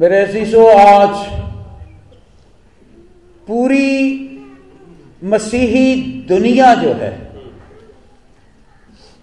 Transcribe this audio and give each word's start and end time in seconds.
मेरे 0.00 0.18
अजीजों, 0.18 0.80
आज 0.80 1.10
पूरी 3.46 3.90
मसीही 5.24 5.96
दुनिया 6.28 6.74
जो 6.74 6.92
है, 6.92 7.10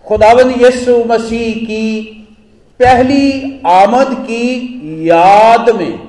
खुदावंद 0.06 0.62
यसु 0.62 1.04
मसीह 1.04 1.56
की 1.56 2.12
पहली 2.80 3.62
आमद 3.68 4.14
की 4.20 5.10
याद 5.10 5.70
में, 5.70 6.00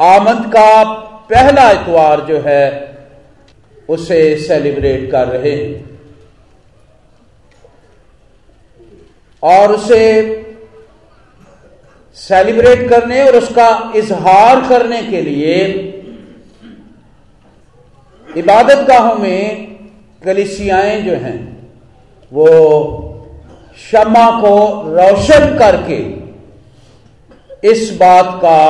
आमद 0.00 0.46
का 0.46 0.84
पहला 1.32 1.70
इतवार 1.70 2.20
जो 2.20 2.40
है, 2.40 2.96
उसे 3.88 4.36
सेलिब्रेट 4.36 5.10
कर 5.10 5.28
रहे 5.28 5.56
हैं। 5.56 5.98
और 9.42 9.72
उसे 9.72 10.32
सेलिब्रेट 12.16 12.88
करने 12.90 13.22
और 13.22 13.36
उसका 13.36 13.92
इजहार 13.96 14.68
करने 14.68 15.02
के 15.02 15.22
लिए 15.22 15.56
इबादत 18.36 18.86
गाहों 18.88 19.14
में 19.14 19.66
कलिसियाएँ 20.24 21.00
जो 21.02 21.12
हैं, 21.12 21.38
वो 22.32 22.46
शमा 23.90 24.30
को 24.40 24.56
रोशन 24.86 25.58
करके 25.58 25.98
इस 27.70 27.90
बात 28.00 28.26
का 28.36 28.60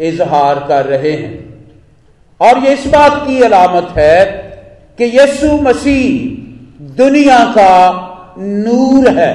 इजहार 0.00 0.64
कर 0.68 0.86
रहे 0.86 1.12
हैं। 1.12 1.36
और 2.40 2.58
ये 2.58 2.72
इस 2.74 2.86
बात 2.86 3.12
की 3.26 3.40
अलामत 3.42 3.94
है 3.96 4.24
कि 4.98 5.18
यसु 5.18 5.52
मसीह 5.60 6.84
दुनिया 6.96 7.44
का 7.58 7.74
नूर 8.38 9.08
है, 9.08 9.32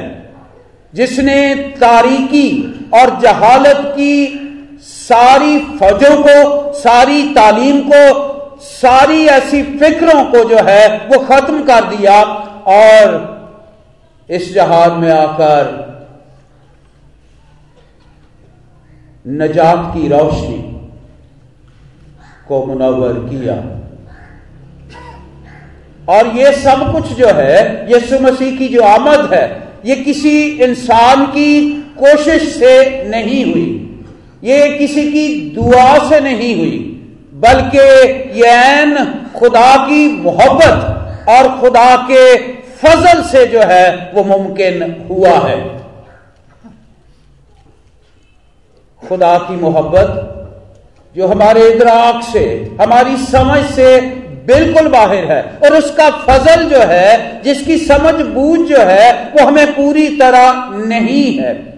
जिसने 0.93 1.55
तारीकी 1.55 2.72
और 2.93 3.19
जहालत 3.19 3.77
की 3.77 4.39
सारी 4.81 5.59
फौजों 5.59 6.23
को, 6.23 6.73
सारी 6.73 7.23
तालीम 7.33 7.81
को, 7.81 8.33
सारी 8.61 9.25
ऐसी 9.25 9.63
फिक्रों 9.63 10.23
को 10.25 10.49
जो 10.49 10.57
है, 10.57 10.97
वो 10.97 11.19
खत्म 11.19 11.63
कर 11.63 11.83
दिया 11.83 12.23
और 12.67 13.33
इस 14.29 14.53
जहाज़ 14.53 14.91
में 14.91 15.11
आकर 15.11 15.83
नजात 19.27 19.93
की 19.93 20.07
रोशनी 20.07 20.89
को 22.47 22.65
मुनवर 22.65 23.13
किया। 23.13 23.53
और 26.09 26.27
ये 26.27 26.51
सब 26.51 26.91
कुछ 26.91 27.07
जो 27.07 27.27
है, 27.27 27.91
यीशु 27.93 28.19
मसीह 28.19 28.57
की 28.57 28.67
जो 28.67 28.81
आमद 28.83 29.33
है, 29.33 29.63
ये 29.85 29.95
किसी 29.95 30.47
इंसान 30.47 31.25
की 31.25 31.82
कोशिश 31.99 32.55
से 32.55 33.03
नहीं 33.03 33.43
हुई। 33.45 33.79
ये 34.43 34.67
किसी 34.77 35.03
की 35.11 35.27
दुआ 35.55 36.09
से 36.09 36.19
नहीं 36.19 36.55
हुई, 36.55 36.77
बल्कि 37.33 37.79
यैन 38.41 38.95
खुदा 39.35 39.75
की 39.77 40.07
मोहब्बत 40.07 41.29
और 41.29 41.49
खुदा 41.59 41.95
के 42.11 42.35
फजल 42.77 43.21
से 43.23 43.45
जो 43.45 43.59
है 43.59 44.11
वो 44.15 44.23
मुमकिन 44.23 45.05
हुआ 45.09 45.37
है। 45.39 45.57
खुदा 49.03 49.37
की 49.37 49.55
मोहब्बत 49.55 50.29
जो 51.15 51.27
हमारे 51.27 51.69
इदराक 51.71 52.23
से, 52.23 52.45
हमारी 52.81 53.17
समझ 53.17 53.63
से 53.65 53.99
बिल्कुल 54.47 54.87
बाहर 54.87 55.31
है 55.31 55.41
और 55.63 55.77
उसका 55.77 56.09
फजल 56.09 56.63
जो 56.69 56.79
है, 56.79 57.41
जिसकी 57.43 57.77
समझ 57.77 58.13
बूझ 58.13 58.59
जो 58.59 58.79
है, 58.79 59.11
वो 59.29 59.45
हमें 59.45 59.73
पूरी 59.73 60.07
तरह 60.17 60.69
नहीं 60.87 61.39
है। 61.39 61.72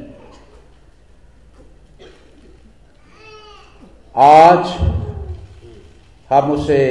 आज 4.17 4.67
हम 6.29 6.51
उसे 6.51 6.83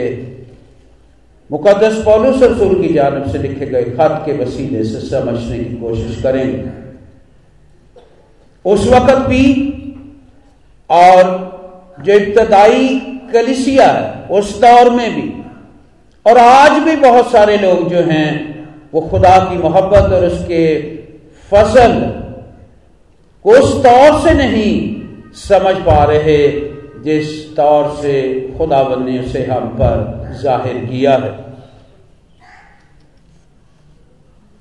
मुकदस 1.51 1.95
पौलुस 2.05 2.43
रसूल 2.43 2.83
की 2.83 2.93
जानब 2.95 3.31
से 3.33 3.39
लिखे 3.39 3.67
गए 3.67 3.83
खत 3.83 4.23
के 4.27 4.33
वसीले 4.33 4.85
से 4.85 5.01
समझने 5.01 5.59
की 5.59 5.77
कोशिश 5.77 6.23
करेंगे। 6.23 6.65
उस 8.65 8.87
वक्त 8.89 9.15
भी 9.29 9.47
और 10.91 11.23
जो 12.05 12.13
इब्तदाई 12.13 12.89
कलिसिया 13.33 13.87
है, 13.87 14.29
उस 14.29 14.61
दौर 14.61 14.91
में 14.91 15.15
भी, 15.15 15.45
और 16.27 16.39
आज 16.39 16.79
भी 16.83 16.97
बहुत 16.97 17.33
सारे 17.33 17.57
लोग 17.59 17.89
जो 17.91 18.03
हैं, 18.03 18.69
वो 18.95 19.01
खुदा 19.01 19.39
की 19.39 19.59
मोहब्बत 19.59 20.13
और 20.13 20.25
उसके 20.25 20.81
फ़सल 21.51 21.99
को 23.45 23.51
उस 23.51 23.75
तौर 23.85 24.21
से 24.21 24.35
नहीं 24.35 24.73
समझ 25.33 25.75
पा 25.77 26.05
रहे 26.05 26.74
जिस 27.05 27.57
तौर 27.57 27.91
से 27.97 28.15
खुदावन 28.59 29.03
ने 29.05 29.19
उसे 29.19 29.45
हम 29.45 29.67
पर 29.71 30.33
ज़ाहिर 30.43 30.85
किया 30.85 31.17
है। 31.17 31.33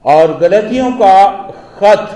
और 0.05 0.37
गलतियों 0.39 0.91
का 0.91 1.15
खत 1.77 2.15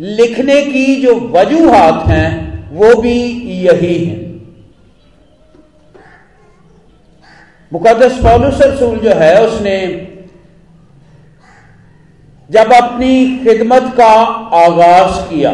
लिखने 0.00 0.60
की 0.62 0.84
जो 1.02 1.14
वजूहत 1.30 2.06
हैं, 2.08 2.28
वो 2.72 2.94
भी 3.02 3.18
यही 3.60 3.96
है। 4.04 4.20
मुकदस 7.72 8.18
पौलुस 8.22 8.60
रसूल 8.62 8.98
जो 8.98 9.14
है, 9.14 9.34
उसने 9.46 9.78
जब 12.50 12.72
अपनी 12.72 13.38
खिदमत 13.38 13.92
का 13.96 14.12
आगाज़ 14.56 15.20
किया, 15.28 15.52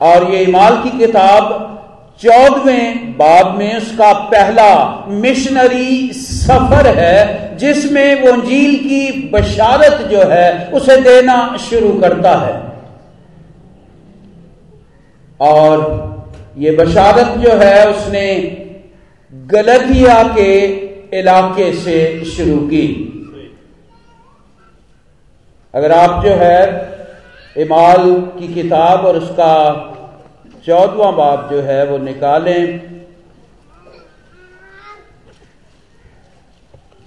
और 0.00 0.30
ये 0.32 0.42
इमाल 0.44 0.82
की 0.82 0.98
किताब 0.98 1.68
चौदहवें 2.22 3.12
बाब 3.12 3.58
में 3.58 3.76
उसका 3.76 4.12
पहला 4.12 5.04
मिशनरी 5.08 6.12
सफ़र 6.12 6.86
है, 6.86 7.56
जिसमें 7.56 8.22
वो 8.22 8.32
अंजील 8.32 8.74
की 8.76 9.28
बशारत 9.28 10.06
जो 10.08 10.22
है, 10.22 10.70
उसे 10.70 10.96
देना 10.96 11.56
शुरू 11.56 11.92
करता 11.92 12.34
है। 12.38 12.62
और 15.40 16.00
ये 16.58 16.70
बशारत 16.70 17.38
जो 17.38 17.50
है, 17.50 17.90
उसने 17.90 18.26
गलतिया 19.32 20.22
के 20.22 20.66
इलाके 21.18 21.72
से 21.72 22.24
शुरू 22.24 22.56
की। 22.56 23.16
अगर 25.74 25.92
आप 25.92 26.24
जो 26.24 26.30
है, 26.30 26.90
इमाल 27.56 28.12
की 28.38 28.54
किताब 28.54 29.06
और 29.06 29.16
उसका 29.16 29.86
चौदवा 30.66 31.10
बाप 31.10 31.50
जो 31.50 31.60
है 31.60 31.84
वो 31.86 31.98
निकालें। 31.98 32.78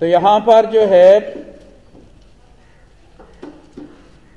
तो 0.01 0.05
यहाँ 0.05 0.39
पर 0.39 0.65
जो 0.65 0.85
है, 0.85 1.19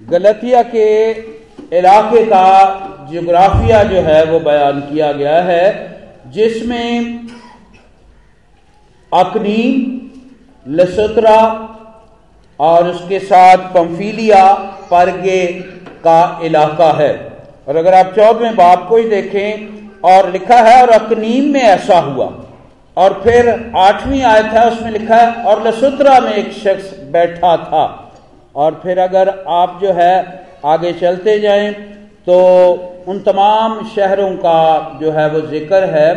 गलतिया 0.02 0.62
के 0.62 0.88
इलाके 1.78 2.24
का 2.24 2.46
जोग्राफिया 3.12 3.82
जो 3.84 4.00
है 4.00 4.24
वो 4.24 4.40
बयान 4.40 4.80
किया 4.80 5.12
गया 5.12 5.42
है, 5.42 5.64
जिसमें 6.26 7.26
अकनी, 9.12 9.62
लसोत्रा 10.66 11.38
और 12.60 12.88
उसके 12.88 13.18
साथ 13.18 13.56
पंफीलिया 13.74 14.52
परगे 14.90 15.46
का 16.04 16.40
इलाका 16.42 16.92
है। 16.92 17.35
और 17.66 17.76
अगर 17.76 17.94
आप 17.94 18.14
चौदहवें 18.14 18.56
बाप 18.56 18.86
को 18.88 18.96
ही 18.96 19.08
देखें, 19.10 19.76
और 20.04 20.30
लिखा 20.32 20.56
है, 20.60 20.80
और 20.82 20.90
अकनीम 20.90 21.52
में 21.52 21.60
ऐसा 21.62 21.98
हुआ। 22.00 22.32
और 22.96 23.20
फिर 23.24 23.48
आठवीं 23.76 24.22
आयत 24.24 24.46
है, 24.46 24.66
उसमें 24.70 24.90
लिखा 24.90 25.16
है, 25.16 25.44
और 25.44 25.66
लसुत्रा 25.66 26.18
में 26.20 26.32
एक 26.34 26.52
शख्स 26.54 26.92
बैठा 27.12 27.56
था। 27.58 27.84
और 28.54 28.80
फिर 28.82 28.98
अगर 29.00 29.28
आप 29.50 29.78
जो 29.82 29.92
है, 29.92 30.14
आगे 30.64 30.92
चलते 30.94 31.38
जाएँ 31.40 31.72
तो 32.26 32.36
उन 33.08 33.18
तमाम 33.22 33.84
शहरों 33.88 34.30
का 34.36 34.98
जो 35.00 35.10
है, 35.12 35.28
वो 35.30 35.40
ज़िक्र 35.42 35.84
है 35.90 36.14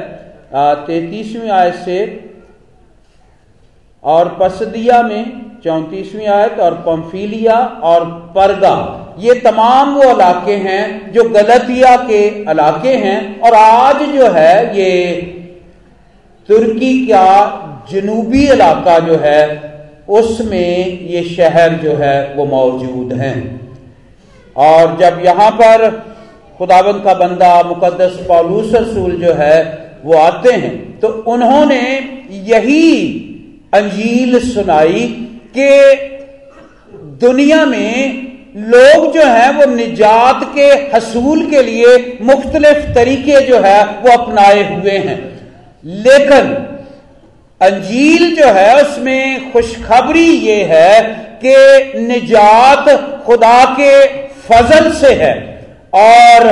तैतीसवीं 0.85 1.49
आयत 1.51 1.75
से, 1.75 1.99
और 4.03 4.37
पसदिया 4.39 5.01
में 5.03 5.59
चौंतीसवीं 5.63 6.27
आयत, 6.29 6.59
और 6.59 6.73
पंफीलिया, 6.81 7.57
और 7.83 8.05
परगा। 8.35 8.75
ये 9.19 9.33
तमाम 9.39 9.93
वो 9.95 10.09
इलाके 10.11 10.55
हैं 10.63 11.11
जो 11.11 11.23
गलतिया 11.29 11.95
के 12.03 12.27
इलाके 12.51 12.95
हैं 12.97 13.39
और 13.41 13.53
आज 13.53 14.03
जो 14.09 14.27
है 14.31 14.53
ये 14.77 14.91
तुर्की 16.49 16.93
का 17.05 17.25
जनूबी 17.91 18.43
इलाका 18.47 18.97
जो 18.99 19.15
है, 19.17 19.41
उसमें 20.09 20.99
ये 21.09 21.23
शहर 21.25 21.73
जो 21.73 21.95
है 21.95 22.35
वो 22.35 22.45
मौजूद 22.45 23.13
हैं। 23.13 23.37
और 24.55 24.97
जब 24.97 25.21
यहाँ 25.25 25.49
पर 25.51 25.89
खुदाबंद 26.59 27.03
का 27.03 27.13
बंदा 27.13 27.51
मुकदस 27.63 28.17
पौलूस 28.27 28.73
रसूल 28.75 29.11
जो 29.15 29.33
है 29.33 29.57
वो 30.05 30.17
आते 30.17 30.51
हैं 30.53 30.99
तो 30.99 31.07
उन्होंने 31.27 31.81
यही 32.45 32.87
अंजील 33.73 34.39
सुनाई 34.39 35.05
कि 35.57 35.69
दुनिया 37.21 37.65
में 37.65 38.28
लोग 38.55 39.13
जो 39.13 39.23
है 39.23 39.51
वो 39.53 39.65
निजात 39.65 40.43
के 40.55 40.67
हसूल 40.93 41.45
के 41.45 41.61
लिए 41.63 42.17
मुख्तलिफ़ 42.21 42.93
तरीके 42.95 43.41
जो 43.41 43.59
है 43.59 43.83
वो 44.03 44.11
अपनाए 44.11 44.63
हुए 44.73 44.97
हैं। 44.97 45.17
लेकिन 46.05 46.51
अंजील 47.61 48.35
जो 48.35 48.47
है 48.47 48.81
उसमें 48.81 49.51
खुशखबरी 49.51 50.25
ये 50.25 50.63
है 50.63 51.01
कि 51.43 51.99
निजात 51.99 52.89
खुदा 53.25 53.63
के 53.79 53.93
फजल 54.47 54.91
से 54.91 55.13
है 55.13 55.33
और 55.95 56.51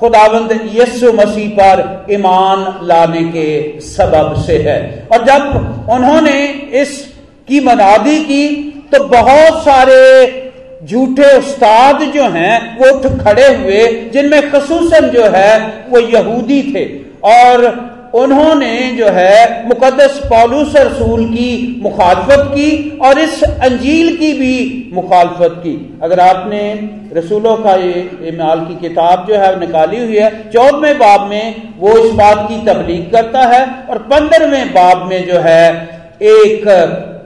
खुदावंद 0.00 0.52
यस्सु 0.74 1.12
मसीह 1.12 1.48
पर 1.50 2.06
ईमान 2.10 2.64
लाने 2.82 3.22
के 3.28 3.80
सबब 3.80 4.34
से 4.46 4.58
है। 4.58 4.78
और 5.12 5.24
जब 5.24 5.88
उन्होंने 5.90 6.42
इसकी 6.82 7.60
मनादी 7.60 8.18
की 8.24 8.46
तो 8.92 9.04
बहुत 9.04 9.62
सारे 9.64 10.47
झूठे 10.84 11.38
उस्ताद 11.38 12.02
जो 12.02 12.22
हैं, 12.22 12.78
वो 12.78 12.98
उठ 12.98 13.24
खड़े 13.24 13.54
हुए, 13.54 14.10
जिनमें 14.12 14.50
खसूसन 14.50 15.08
जो 15.08 15.24
है, 15.24 15.58
वो 15.90 15.98
यहूदी 15.98 16.62
थे। 16.62 16.84
और 17.28 17.88
उन्होंने 18.14 18.92
जो 18.92 19.06
है 19.08 19.68
मुकदस 19.68 20.20
पॉलूस 20.24 20.76
रसूल 20.76 21.24
की 21.24 21.80
मुखालफत 21.82 22.44
की, 22.48 22.98
और 23.02 23.18
इस 23.18 23.42
अंजील 23.42 24.16
की 24.16 24.32
भी 24.32 24.90
मुखालफत 24.94 25.54
की। 25.58 25.98
अगर 26.02 26.20
आपने 26.20 26.90
रसूलों 27.16 27.56
का 27.56 27.74
ये 27.74 28.10
इमाल 28.28 28.60
की 28.60 28.88
किताब 28.88 29.26
जो 29.28 29.34
है, 29.34 29.60
निकाली 29.60 30.04
हुई 30.04 30.16
है, 30.16 30.50
चौदहवें 30.50 30.98
बाब 30.98 31.30
में 31.30 31.62
वो 31.78 31.98
इस 31.98 32.12
बात 32.12 32.46
की 32.48 32.66
तबलीग 32.66 33.12
करता 33.12 33.40
है, 33.40 33.66
और 33.90 33.98
पंद्रहवें 33.98 34.68
बाब 34.70 35.06
में 35.08 35.26
जो 35.26 35.38
है, 35.38 35.88
एक 36.22 36.64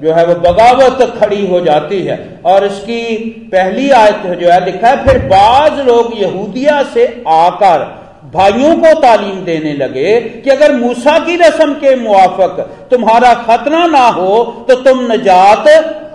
जो 0.02 0.12
है 0.12 0.25
वो 0.26 0.34
बगावत 0.43 1.02
खड़ी 1.16 1.46
हो 1.46 1.60
जाती 1.60 2.00
है। 2.02 2.16
और 2.46 2.64
इसकी 2.66 3.16
पहली 3.52 3.90
आयत 3.93 4.26
जो 4.38 4.50
है 4.50 4.64
लिखा 4.64 4.88
है, 4.88 5.04
फिर 5.04 5.19
बाज 5.26 5.81
लोग 5.81 6.12
यहूदिया 6.19 6.82
से 6.84 7.06
आकर 7.31 7.90
भाइयों 8.34 8.75
को 8.76 8.93
तालीम 9.00 9.44
देने 9.44 9.72
लगे 9.75 10.20
कि 10.20 10.50
अगर 10.50 10.72
मूसा 10.75 11.19
की 11.19 11.37
रस्म 11.37 11.72
के 11.75 11.94
मुआफक 11.96 12.60
तुम्हारा 12.90 13.32
खतना 13.37 13.87
ना 13.88 14.06
हो 14.10 14.43
तो 14.69 14.75
तुम 14.82 15.00
नजात 15.12 15.64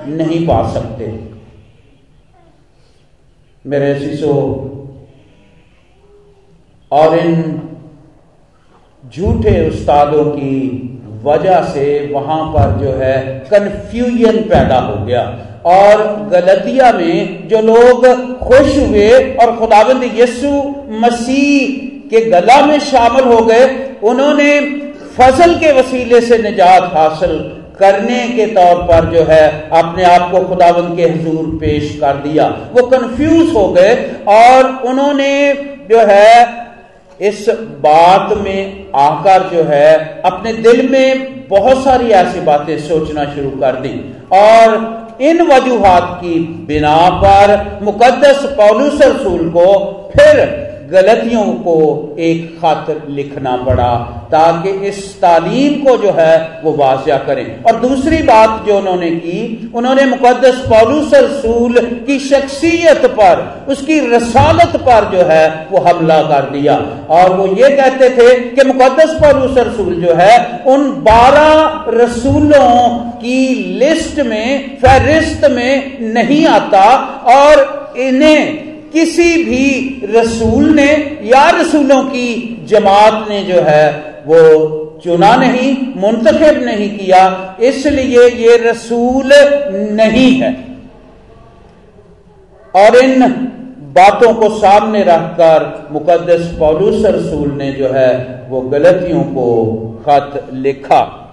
नहीं 0.10 0.46
पा 0.48 0.62
सकते। 0.74 1.06
मेरे 3.66 3.94
शिशो, 4.00 4.34
और 6.92 7.18
इन 7.18 7.34
झूठे 9.04 9.68
उस्तादों 9.70 10.24
की 10.26 10.54
वजह 11.28 11.62
से 11.74 11.86
वहाँ 12.14 12.44
पर 12.54 12.78
जो 12.80 12.92
है 13.00 13.18
कंफ्यूजन 13.50 14.38
पैदा 14.50 14.80
हो 14.82 15.06
गया। 15.06 15.24
और 15.68 16.02
गलतिया 16.32 16.92
में 16.92 17.48
जो 17.48 17.62
लोग 17.64 18.06
खुश 18.40 18.78
हुए 18.78 19.10
और 19.36 19.56
खुदाबंद 19.56 20.04
यस्सु 20.18 20.52
मसीह 21.02 21.86
के 22.10 22.20
गला 22.30 22.62
में 22.66 22.80
शामिल 22.82 23.26
हो 23.26 23.40
गए, 23.46 23.66
उन्होंने 24.04 24.60
फ़सल 25.18 25.56
के 25.56 25.72
वसीले 25.72 26.22
से 26.22 26.38
निजात 26.40 26.84
हासिल 26.94 27.38
करने 27.80 28.20
के 28.28 28.46
तौर 28.54 28.76
पर 28.84 29.06
जो 29.14 29.24
है 29.24 29.46
अपने 29.74 30.04
आप 30.06 30.30
को 30.32 30.40
खुदावंत 30.46 30.96
के 30.98 31.04
हजूर 31.04 31.46
पेश 31.62 31.98
कर 32.02 32.22
दिया। 32.22 32.46
वो 32.74 32.86
कंफ्यूज 32.88 33.54
हो 33.56 33.68
गए 33.74 33.96
और 34.30 34.70
उन्होंने 34.86 35.34
जो 35.90 36.00
है 36.08 36.32
इस 37.22 37.46
बात 37.84 38.38
में 38.38 38.86
आकर 38.96 39.50
जो 39.50 39.64
है, 39.64 40.22
अपने 40.26 40.54
दिल 40.54 40.90
में 40.90 41.48
बहुत 41.48 41.84
सारी 41.84 42.10
ऐसी 42.10 42.40
बातें 42.40 42.80
सोचना 42.80 43.24
शुरू 43.26 43.50
कर 43.50 43.76
दी। 43.76 44.16
और 44.34 45.08
इन 45.22 45.42
वजूहत 45.42 46.04
की 46.22 46.40
बिना 46.68 47.10
पर 47.10 47.80
मुकदस 47.82 48.46
पौलूस 48.58 49.02
रसूल 49.02 49.50
को 49.50 49.68
फिर 50.18 50.67
गलतियों 50.92 51.44
को 51.44 52.16
एक 52.20 52.58
खत 52.58 53.06
लिखना 53.10 53.56
पड़ा, 53.58 53.96
ताकि 54.32 54.70
इस 54.70 55.22
तालीम 55.22 55.74
को 55.86 55.98
जो 55.98 56.12
है 56.12 56.62
वो 56.64 56.72
वाजिया 56.74 57.18
करें। 57.18 57.64
और 57.64 57.80
दूसरी 57.80 58.18
बात 58.18 58.66
जो 58.68 58.78
उन्होंने 58.78 59.12
की, 59.12 59.72
उन्होंने 59.76 60.06
मुकदस 60.06 60.62
पौलूस 60.70 61.14
रसूल 61.14 61.80
की 62.08 62.20
शख्सियत 62.20 63.06
पर, 63.06 63.66
उसकी 63.70 64.00
रसालत 64.16 64.76
पर 64.76 65.10
जो 65.12 65.24
है 65.24 65.68
वो 65.72 65.80
हमला 65.80 66.22
कर 66.22 66.50
दिया। 66.50 66.76
और 67.10 67.36
वो 67.36 67.48
ये 67.48 67.70
कहते 67.70 68.10
थे 68.10 68.34
कि 68.40 68.68
मुकदस 68.68 69.18
पौलूस 69.24 69.58
रसूल 69.58 69.94
जो 69.96 70.14
है, 70.14 70.64
उन 70.68 70.90
बारह 70.92 71.86
रसूलों 72.04 73.00
की 73.00 73.56
लिस्ट 73.80 74.20
में, 74.20 74.78
फहरिस्त 74.78 75.50
में 75.52 76.00
नहीं 76.14 76.46
आता, 76.48 76.86
और 77.30 77.94
इन्हें 77.98 78.67
किसी 78.94 79.44
भी 79.44 80.02
रसूल 80.06 80.70
ने 80.70 81.20
या 81.24 81.50
रसूलों 81.50 82.04
की 82.04 82.66
जमात 82.70 83.30
ने 83.30 83.44
जो 83.44 83.62
है, 83.62 83.92
वो 84.28 84.74
चुना 85.04 85.36
नहीं, 85.36 85.76
मुंतखब 85.96 86.64
नहीं 86.64 86.98
किया, 86.98 87.58
इसलिए 87.62 88.28
ये 88.30 88.58
रसूल 88.58 89.34
नहीं 89.92 90.32
है। 90.42 90.56
और 92.76 92.96
इन 92.96 93.24
बातों 93.96 94.34
को 94.34 94.50
सामने 94.50 95.04
रखकर 95.04 95.88
मुकदस 95.92 96.56
पौलूस 96.60 97.06
रसूल 97.06 97.52
ने 97.52 97.72
जो 97.72 97.88
है, 97.88 98.46
वो 98.50 98.62
गलतियों 98.62 99.22
को 99.24 99.46
खत 100.06 100.50
लिखा। 100.54 101.24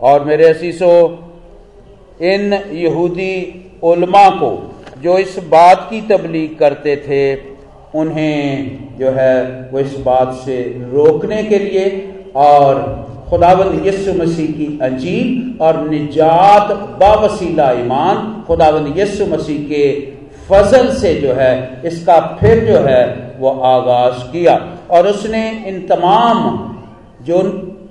और 0.00 0.24
मेरे 0.24 0.48
असीसो 0.48 0.92
इन 2.22 2.52
यहूदी 2.72 3.34
उलमा 3.82 4.28
को 4.30 4.50
जो 5.02 5.18
इस 5.18 5.38
बात 5.48 5.86
की 5.90 6.00
तबलीग 6.08 6.58
करते 6.58 6.96
थे, 6.98 7.22
उन्हें 7.94 8.98
जो 8.98 9.10
है 9.10 9.68
वो 9.72 9.78
इस 9.78 9.96
बात 10.00 10.32
से 10.44 10.56
रोकने 10.92 11.42
के 11.44 11.58
लिए 11.58 11.86
और 12.36 12.82
खुदावंद 13.30 13.86
यस्सु 13.86 14.12
मसीह 14.14 14.50
की 14.52 14.66
अंजील 14.82 15.58
और 15.62 15.80
निजात 15.88 16.72
बावसीला 17.00 17.70
ईमान, 17.80 18.16
खुदावंद 18.46 18.98
यस्सु 18.98 19.26
मसीह 19.26 19.62
के 19.64 19.84
फजल 20.48 20.92
से 20.94 21.14
जो 21.14 21.32
है, 21.32 21.82
इसका 21.86 22.18
फिर 22.40 22.64
जो 22.66 22.78
है 22.86 23.02
वो 23.38 23.50
आगाज़ 23.66 24.22
किया। 24.32 24.54
और 24.90 25.06
उसने 25.06 25.42
इन 25.68 25.80
तमाम 25.86 26.38
जो 27.26 27.38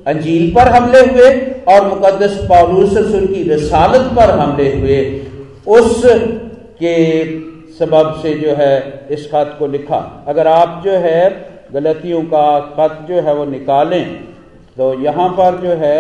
अंजील 0.07 0.51
पर 0.55 0.67
हमले 0.69 1.00
हुए 1.01 1.29
और 1.69 1.88
मुकदस 1.88 2.38
पौलूस 2.50 2.94
की 2.97 3.50
रसालत 3.50 4.12
पर 4.15 4.38
हमले 4.39 4.73
हुए, 4.73 5.00
उस 5.67 6.05
के 6.81 6.95
सबब 7.73 8.19
से 8.21 8.33
जो 8.35 8.53
है 8.55 9.07
इस 9.11 9.25
खत 9.27 9.55
को 9.59 9.67
लिखा। 9.67 9.97
अगर 10.27 10.47
आप 10.47 10.81
जो 10.85 10.91
है 10.99 11.21
गलतियों 11.74 12.21
का 12.24 12.59
खत 12.77 13.05
जो 13.09 13.21
है 13.21 13.33
वो 13.36 13.45
निकालें 13.45 14.05
तो 14.77 14.93
यहाँ 15.01 15.29
पर 15.29 15.57
जो 15.57 15.74
है 15.77 16.00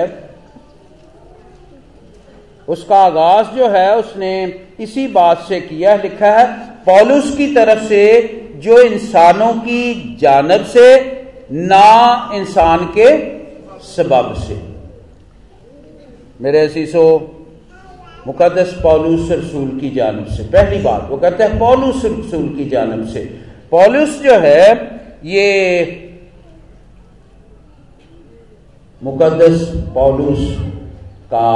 उसका 2.67 2.97
आगाज़ 2.97 3.47
जो 3.49 3.67
है 3.69 3.97
उसने 3.97 4.31
इसी 4.79 5.07
बात 5.09 5.39
से 5.39 5.59
किया, 5.61 5.95
लिखा 5.95 6.31
है, 6.31 6.45
पॉलुस 6.85 7.35
की 7.37 7.47
तरफ़ 7.55 7.83
से 7.83 8.03
जो 8.57 8.79
इंसानों 8.79 9.53
की 9.55 10.17
जानब 10.21 10.65
से, 10.65 10.85
ना 11.51 12.31
इंसान 12.33 12.85
के 12.97 13.09
सबब 13.85 14.33
से। 14.37 14.59
मेरे 16.41 16.67
शीशो 16.69 17.05
मुकदस 18.29 18.79
पॉलूस 18.83 19.31
रसूल 19.31 19.79
की 19.79 19.89
जानब 19.89 20.25
से, 20.25 20.43
पहली 20.43 20.81
बात 20.81 21.07
वो 21.09 21.17
कहते 21.17 21.43
हैं 21.43 21.59
पॉलूस 21.59 22.01
रसूल 22.05 22.55
की 22.57 22.69
जानब 22.69 23.07
से। 23.07 23.19
पॉलूस 23.71 24.21
जो 24.23 24.33
है, 24.33 24.65
ये 25.25 26.19
मुकदस 29.03 29.73
पॉलूस 29.95 30.57
का 31.25 31.51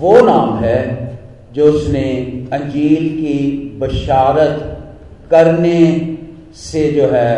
वो 0.00 0.20
नाम 0.20 0.58
है 0.58 1.18
जो 1.54 1.64
उसने 1.66 2.04
अंजील 2.52 3.08
की 3.16 3.38
बशारत 3.78 4.78
करने 5.30 6.16
से 6.54 6.92
जो 6.92 7.08
है 7.08 7.34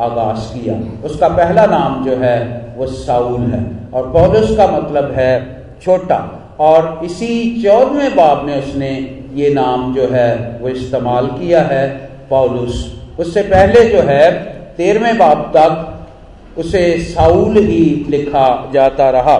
आगाज़ 0.00 0.52
किया। 0.54 1.02
उसका 1.04 1.28
पहला 1.28 1.66
नाम 1.66 2.04
जो 2.04 2.16
है 2.16 2.38
वो 2.76 2.86
साउल 2.86 3.40
है। 3.40 3.64
और 3.94 4.12
पौलुस 4.12 4.56
का 4.56 4.66
मतलब 4.66 5.10
है 5.10 5.64
छोटा। 5.82 6.41
और 6.62 7.00
इसी 7.04 7.62
चौदहवें 7.62 8.16
बाब 8.16 8.44
में 8.44 8.56
उसने 8.58 8.90
ये 9.34 9.54
नाम 9.54 9.94
जो 9.94 10.06
है, 10.12 10.58
वो 10.62 10.68
इस्तेमाल 10.68 11.26
किया 11.26 11.62
है 11.62 11.88
पौलुस। 12.30 13.00
उससे 13.18 13.42
पहले 13.42 13.84
जो 13.88 14.00
है, 14.00 14.30
तेरहवें 14.76 15.18
बाब 15.18 15.52
तक 15.56 16.60
उसे 16.60 16.98
साउल 16.98 17.56
ही 17.56 18.06
लिखा 18.08 18.70
जाता 18.74 19.10
रहा। 19.10 19.36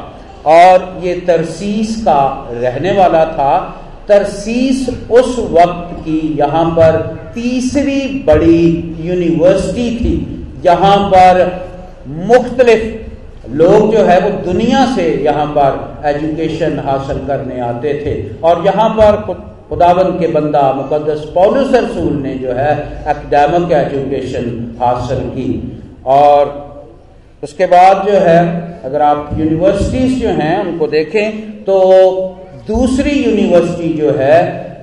और 0.47 1.01
ये 1.05 1.15
तरसीस 1.15 1.97
का 2.05 2.49
रहने 2.53 2.93
वाला 2.93 3.25
था। 3.25 3.79
तरसीस 4.09 4.89
उस 5.11 5.39
वक्त 5.39 6.01
की 6.01 6.37
यहाँ 6.39 6.65
पर 6.71 6.97
तीसरी 7.35 8.01
बड़ी 8.27 8.97
यूनिवर्सिटी 9.01 9.91
थी, 9.97 10.15
जहाँ 10.63 10.97
पर 11.09 11.67
मुख्तलिफ़ 12.09 13.02
लोग 13.53 13.93
जो 13.93 14.03
है 14.05 14.19
वो 14.21 14.31
दुनिया 14.45 14.85
से 14.95 15.05
यहाँ 15.25 15.47
पर 15.49 16.09
एजुकेशन 16.09 16.79
हासिल 16.81 17.19
करने 17.27 17.61
आते 17.61 17.93
थे। 17.97 18.15
और 18.41 18.65
यहाँ 18.67 18.89
पर 18.91 19.17
खुदावन 19.69 20.11
के 20.19 20.27
बंदा 20.29 20.63
मुकदस 20.73 21.25
पौलुस 21.35 21.75
रसूल 21.75 22.13
ने 22.17 22.35
जो 22.37 22.53
है 22.53 22.73
एकेडमिक 23.11 23.73
एजुकेशन 23.75 24.51
हासिल 24.81 25.21
की। 25.31 25.51
और 26.07 26.61
उसके 27.43 27.67
बाद 27.67 28.07
जो 28.07 28.19
है, 28.21 28.41
अगर 28.85 29.03
आप 29.03 29.31
यूनिवर्सिटीज 29.39 30.21
जो 30.21 30.29
हैं 30.41 30.59
उनको 30.61 30.87
देखें 30.89 31.65
तो 31.65 31.79
दूसरी 32.67 33.11
यूनिवर्सिटी 33.13 33.93
जो 33.95 34.11
है, 34.13 34.41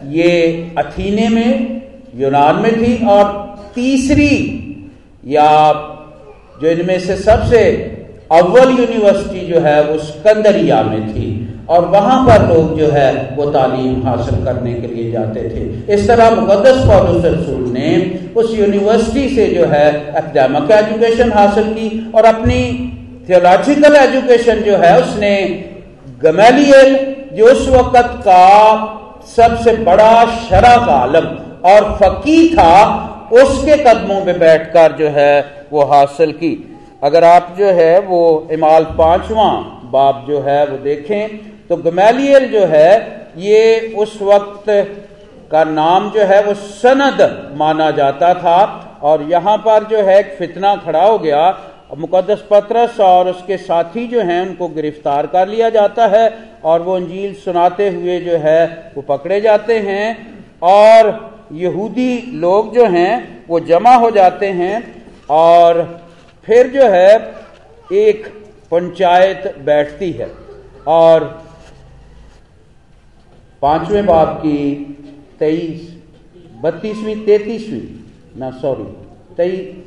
ये 0.09 0.31
अथीने 0.77 1.27
में, 1.29 1.81
यूनान 2.15 2.55
में 2.55 2.73
थी, 2.73 3.05
और 3.05 3.23
तीसरी 3.75 4.35
या 5.27 5.49
जो 6.61 6.67
इनमें 6.69 6.99
से 6.99 7.15
सबसे 7.17 7.61
अव्वल 8.31 8.69
यूनिवर्सिटी 8.71 9.45
जो 9.45 9.59
है 9.59 9.81
वो 9.83 9.97
स्कंदरिया 9.99 10.81
में 10.83 11.07
थी 11.07 11.27
और 11.69 11.85
वहाँ 11.85 12.17
पर 12.27 12.47
लोग 12.47 12.77
जो 12.77 12.87
है 12.91 13.09
वो 13.35 13.45
तालीम 13.51 14.07
हासिल 14.07 14.43
करने 14.45 14.73
के 14.73 14.87
लिए 14.87 15.11
जाते 15.11 15.41
थे। 15.49 15.93
इस 15.93 16.07
तरह 16.07 16.29
मुकदस 16.35 16.83
पौलुस 16.87 17.25
रसूल 17.25 17.65
ने 17.73 17.89
उस 18.35 18.53
यूनिवर्सिटी 18.57 19.27
से 19.35 19.47
जो 19.47 19.65
है 19.65 19.87
एकेडमिक 20.17 20.71
एजुकेशन 20.71 21.31
हासिल 21.33 21.73
की 21.73 21.89
और 22.15 22.25
अपनी 22.25 22.61
थियोलॉजिकल 23.29 23.95
एजुकेशन 23.95 24.61
जो 24.61 24.77
है 24.77 24.93
उसने 25.01 25.35
गमेलियल, 26.23 26.95
जो 27.33 27.45
उस 27.45 27.67
वक्त 27.69 28.17
का 28.21 28.45
सबसे 29.35 29.75
बड़ा 29.83 30.25
शरा 30.25 30.75
का 30.85 30.93
आलम 30.93 31.25
और 31.69 31.97
फकी 31.97 32.47
था, 32.49 32.73
उसके 33.33 33.75
कदमों 33.77 34.23
में 34.25 34.39
बैठकर 34.39 34.91
जो 34.91 35.09
है 35.09 35.33
वो 35.71 35.83
हासिल 35.85 36.31
की। 36.33 36.68
अगर 37.01 37.23
आप 37.23 37.53
जो 37.57 37.71
है 37.73 37.99
वो 38.01 38.21
इमाल 38.51 38.83
पांचवा 38.97 39.51
बाप 39.91 40.25
जो 40.27 40.39
है 40.41 40.65
वो 40.67 40.77
देखें 40.79 41.37
तो 41.67 41.75
गमैलियल 41.77 42.47
जो 42.51 42.65
है, 42.65 42.91
ये 43.37 43.93
उस 43.97 44.17
वक्त 44.21 44.65
का 45.51 45.63
नाम 45.63 46.09
जो 46.11 46.23
है 46.25 46.43
वो 46.43 46.53
सनद 46.53 47.21
माना 47.57 47.89
जाता 47.93 48.33
था, 48.33 48.59
और 49.01 49.23
यहाँ 49.23 49.57
पर 49.57 49.83
जो 49.83 50.01
है 50.03 50.17
एक 50.19 50.35
फितना 50.37 50.75
खड़ा 50.77 51.03
हो 51.03 51.17
गया। 51.19 51.43
मुकदस 51.97 52.43
पत्रस 52.51 52.99
और 52.99 53.29
उसके 53.29 53.57
साथी 53.59 54.07
जो 54.07 54.21
हैं, 54.21 54.41
उनको 54.41 54.67
गिरफ़्तार 54.69 55.27
कर 55.27 55.47
लिया 55.47 55.69
जाता 55.69 56.07
है, 56.07 56.29
और 56.63 56.81
वो 56.81 56.95
अंजील 56.95 57.33
सुनाते 57.35 57.89
हुए 57.89 58.19
जो 58.19 58.37
है 58.37 58.91
वो 58.95 59.01
पकड़े 59.07 59.39
जाते 59.41 59.77
हैं, 59.79 60.05
और 60.63 61.11
यहूदी 61.53 62.15
लोग 62.35 62.73
जो 62.75 62.85
हैं, 62.87 63.45
वो 63.49 63.59
जमा 63.61 63.95
हो 63.95 64.11
जाते 64.11 64.47
हैं, 64.53 64.83
और 65.29 65.81
फिर 66.49 66.67
जो 66.67 66.83
है, 66.83 67.35
एक 67.93 68.27
पंचायत 68.71 69.55
बैठती 69.59 70.11
है। 70.11 70.31
और 70.87 71.43
पाँचवें 73.61 74.05
बाप 74.05 74.39
की 74.39 74.85
तेईस, 75.39 75.97
बत्तीसवीं, 76.61 77.15
तैतीसवीं, 77.25 77.81
ना 78.39 78.51
सॉरी 78.51 78.83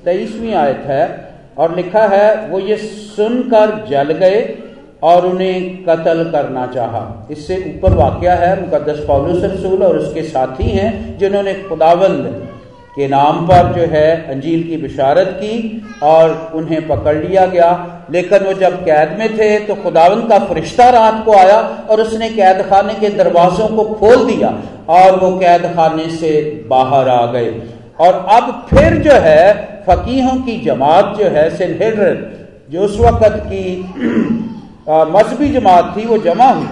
तेईसवीं 0.04 0.54
आयत 0.54 0.76
है, 0.76 1.34
और 1.58 1.76
लिखा 1.76 2.06
है, 2.06 2.48
वो 2.48 2.58
ये 2.58 2.76
सुनकर 2.76 3.86
जल 3.86 4.12
गए 4.12 4.58
और 5.02 5.26
उन्हें 5.26 5.84
कत्ल 5.84 6.30
करना 6.30 6.66
चाहा। 6.66 7.28
इससे 7.30 7.56
ऊपर 7.56 7.94
वाक्य 7.94 8.28
है, 8.28 8.56
उनका 8.56 8.78
मुकदस 8.78 9.04
पौलुस 9.06 9.44
रसूल 9.44 9.82
और 9.82 9.98
उसके 9.98 10.22
साथी 10.22 10.64
हैं, 10.64 11.18
जिन्होंने 11.18 11.54
खुदावंद 11.54 12.48
के 12.96 13.06
नाम 13.08 13.46
पर 13.46 13.72
जो 13.72 13.86
है 13.92 14.08
अंजील 14.30 14.62
की 14.62 14.76
बिशारत 14.76 15.28
की 15.36 15.54
और 16.02 16.52
उन्हें 16.54 16.86
पकड़ 16.88 17.16
लिया 17.16 17.44
गया। 17.46 17.70
लेकिन 18.10 18.44
वो 18.44 18.52
जब 18.52 18.74
कैद 18.84 19.16
में 19.18 19.36
थे 19.38 19.58
तो 19.60 19.74
खुदावन 19.74 20.26
का 20.28 20.38
फरिश्ता 20.44 20.88
रात 20.90 21.24
को 21.24 21.32
आया 21.32 21.58
और 21.90 22.00
उसने 22.00 22.28
कैद 22.30 22.62
खाने 22.62 22.94
के 22.94 23.08
दरवाजों 23.14 23.68
को 23.68 23.84
खोल 23.94 24.24
दिया 24.26 24.50
और 24.88 25.18
वो 25.20 25.30
कैद 25.38 25.62
खाने 25.76 26.08
से 26.16 26.30
बाहर 26.70 27.08
आ 27.08 27.24
गए। 27.26 27.50
और 28.00 28.14
अब 28.30 28.66
फिर 28.70 28.96
जो 28.98 29.12
है, 29.12 29.42
फकीहों 29.86 30.36
की 30.42 30.56
जमात 30.60 31.14
जो 31.18 31.28
है 31.28 31.48
सिनहेड्रन 31.56 32.16
जो 32.70 32.80
उस 32.80 32.98
वक्त 33.00 33.36
की 33.46 33.64
मजहबी 34.88 35.48
जमात 35.50 35.94
थी, 35.96 36.04
वो 36.06 36.18
जमा 36.18 36.48
हुई। 36.50 36.66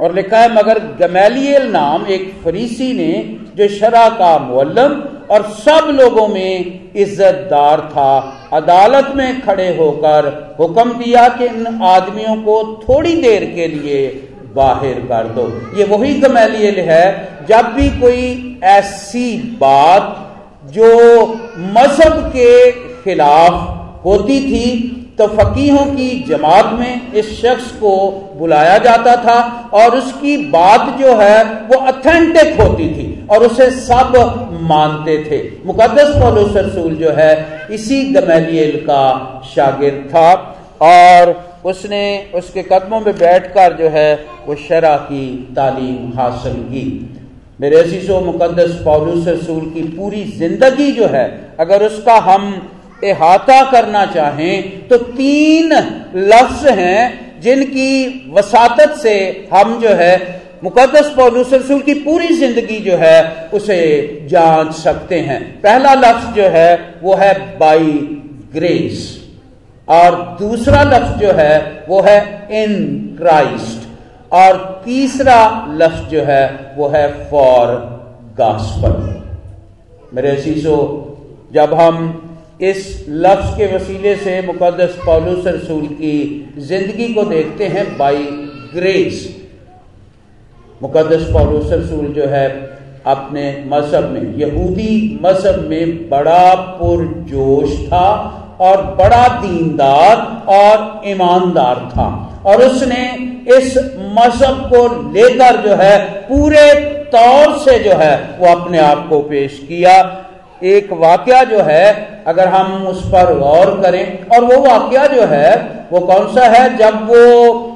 और 0.00 0.14
लिखा 0.14 0.38
है, 0.38 0.52
मगर 0.54 0.78
गमैलियल 1.00 1.70
नाम 1.70 2.06
एक 2.06 2.32
फरीसी 2.44 2.92
ने, 2.92 3.12
जो 3.56 3.68
शरा 3.68 4.08
का 4.08 4.38
मुअल्लम 4.38 5.00
और 5.30 5.42
सब 5.58 5.88
लोगों 5.92 6.26
में 6.28 6.92
इज्जतदार 6.94 7.80
था। 7.92 8.12
अदालत 8.52 9.12
में 9.16 9.40
खड़े 9.40 9.68
होकर 9.76 10.26
हुक्म 10.60 10.92
दिया 10.94 11.28
कि 11.28 11.44
इन 11.46 11.66
आदमियों 11.66 12.36
को 12.36 12.62
थोड़ी 12.82 13.14
देर 13.22 13.44
के 13.56 13.66
लिए 13.68 14.06
बाहर 14.54 15.00
कर 15.08 15.28
दो। 15.28 15.48
ये 15.78 15.84
वही 15.86 16.14
गमैलियल 16.20 16.78
है। 16.80 17.06
जब 17.48 17.72
भी 17.74 17.88
कोई 18.00 18.60
ऐसी 18.64 19.36
बात 19.60 20.24
जो 20.72 20.86
मज़हब 21.76 22.22
के 22.28 22.70
खिलाफ 23.02 24.04
होती 24.04 24.40
थी 24.42 24.94
तो 25.18 25.26
फकीहों 25.28 25.84
की 25.86 26.08
जमात 26.28 26.72
में 26.72 27.12
इस 27.12 27.30
शख्स 27.40 27.70
को 27.72 27.94
बुलाया 28.36 28.76
जाता 28.78 29.14
था 29.16 29.38
और 29.74 29.96
उसकी 29.96 30.36
बात 30.50 30.98
जो 31.00 31.14
है 31.16 31.44
वो 31.68 31.78
अथेंटिक 31.92 32.60
होती 32.60 32.88
थी। 32.88 33.06
और 33.30 33.46
उसे 33.46 33.70
सब 33.70 34.12
मानते 34.62 35.16
थे। 35.24 35.42
मुकदस 35.66 36.14
पौलुस 36.20 36.56
रसूल 36.56 36.94
जो 36.94 37.10
है, 37.10 37.66
इसी 37.70 38.02
गमैलियल 38.04 38.76
का 38.80 39.42
शागिर्द 39.46 40.08
था। 40.10 40.54
और 40.82 41.34
उसने 41.64 42.30
उसके 42.34 42.62
कदमों 42.62 43.00
में 43.00 43.14
बैठकर 43.18 43.72
जो 43.72 43.88
है, 43.88 44.14
वो 44.46 44.54
शरा 44.56 44.96
की 44.96 45.52
तालीम 45.56 46.12
हासिल 46.18 46.52
की। 46.52 47.14
मेरे 47.60 47.76
अजीजों 47.76 48.20
मुकदस 48.20 48.80
पौलुस 48.84 49.26
रसूल 49.28 49.70
की 49.70 49.82
पूरी 49.88 50.24
ज़िंदगी 50.38 50.90
जो 50.92 51.06
है, 51.06 51.26
अगर 51.60 51.82
उसका 51.82 52.14
हम 52.14 52.52
अहाता 53.04 53.62
करना 53.70 54.04
चाहें 54.06 54.88
तो 54.88 54.96
तीन 54.96 55.72
लफ्ज 56.14 56.66
हैं 56.68 57.40
जिनकी 57.40 58.32
वसात 58.34 58.80
से 58.98 59.14
हम 59.52 59.78
जो 59.80 59.88
है 59.88 60.16
मुकदस 60.64 61.12
पौलुस 61.16 61.52
रसूल 61.52 61.80
की 61.82 61.94
पूरी 61.94 62.28
ज़िंदगी 62.34 62.78
जो 62.80 62.96
है, 62.96 63.50
उसे 63.54 64.26
जाँच 64.30 64.72
सकते 64.74 65.20
हैं। 65.20 65.40
पहला 65.60 65.94
लफ्ज 65.94 66.34
जो 66.36 66.48
है, 66.48 66.98
वो 67.02 67.14
है 67.14 67.34
बाई 67.58 67.92
ग्रेस 68.54 69.16
और 69.88 70.16
दूसरा 70.40 70.82
लफ्ज 70.84 71.20
जो 71.20 71.32
है, 71.32 71.84
वो 71.88 72.00
है 72.02 72.18
इन 72.62 72.74
क्राइस्ट 73.18 73.86
और 74.32 74.56
तीसरा 74.84 75.40
लफ्ज 75.72 76.10
जो 76.10 76.22
है, 76.22 76.74
वो 76.76 76.88
है 76.88 77.08
फॉर 77.30 77.76
गास्पल 78.38 78.96
मेरे 80.14 80.36
शीशो 80.36 80.76
जब 81.52 81.74
हम 81.74 81.96
इस 82.62 83.04
लफ्ज 83.08 83.56
के 83.58 83.66
वसीले 83.74 84.14
से 84.16 84.40
मुकदस 84.42 84.96
पौलुस 85.06 85.46
रसूल 85.46 85.86
की 85.92 86.54
ज़िंदगी 86.58 87.12
को 87.14 87.22
देखते 87.24 87.66
हैं 87.66 87.86
बाई 87.98 88.24
ग्रेस 88.74 89.26
मुकदस 90.82 91.22
पौलुस 91.32 91.72
रसूल 91.72 92.06
जो 92.06 92.26
है 92.26 92.78
अपने 93.06 93.64
मज़हब 93.66 94.04
में, 94.04 94.36
यहूदी 94.36 95.20
मज़हब 95.24 95.66
में 95.68 96.08
बड़ा 96.10 96.54
पुरजोश 96.54 97.86
था 97.86 98.34
और 98.60 98.82
बड़ा 98.82 99.28
दीनदार 99.28 100.46
और 100.54 101.02
ईमानदार 101.06 101.74
था। 101.74 102.40
और 102.46 102.62
उसने 102.62 103.28
इस 103.56 103.76
मज़हब 103.98 104.70
को 104.74 105.12
लेकर 105.12 105.56
जो 105.56 105.74
है 105.74 106.04
पूरे 106.04 106.74
तौर 107.14 107.58
से 107.58 107.78
जो 107.78 107.92
है 107.92 108.30
वो 108.38 108.46
अपने 108.46 108.78
आप 108.78 109.06
को 109.08 109.20
पेश 109.20 109.58
किया। 109.68 110.24
एक 110.64 110.92
वाक्य 110.92 111.46
जो 111.46 111.60
है, 111.60 112.08
अगर 112.26 112.48
हम 112.48 112.86
उस 112.86 113.06
पर 113.06 113.38
गौर 113.38 113.80
करें, 113.82 114.26
और 114.26 114.44
वो 114.44 114.62
वाक्य 114.62 115.16
जो 115.16 115.22
है, 115.22 115.70
वो 115.92 116.00
कौन 116.00 116.26
सा 116.34 116.44
है? 116.44 116.76
जब 116.76 117.06
वो 117.10 117.67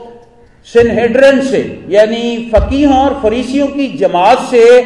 सिनहेड्रन 0.67 1.41
से, 1.41 1.87
यानी 1.91 2.51
फकीहों 2.55 2.99
और 2.99 3.21
फरीसियों 3.23 3.67
की 3.67 3.99
जमात 3.99 4.39
से, 4.39 4.81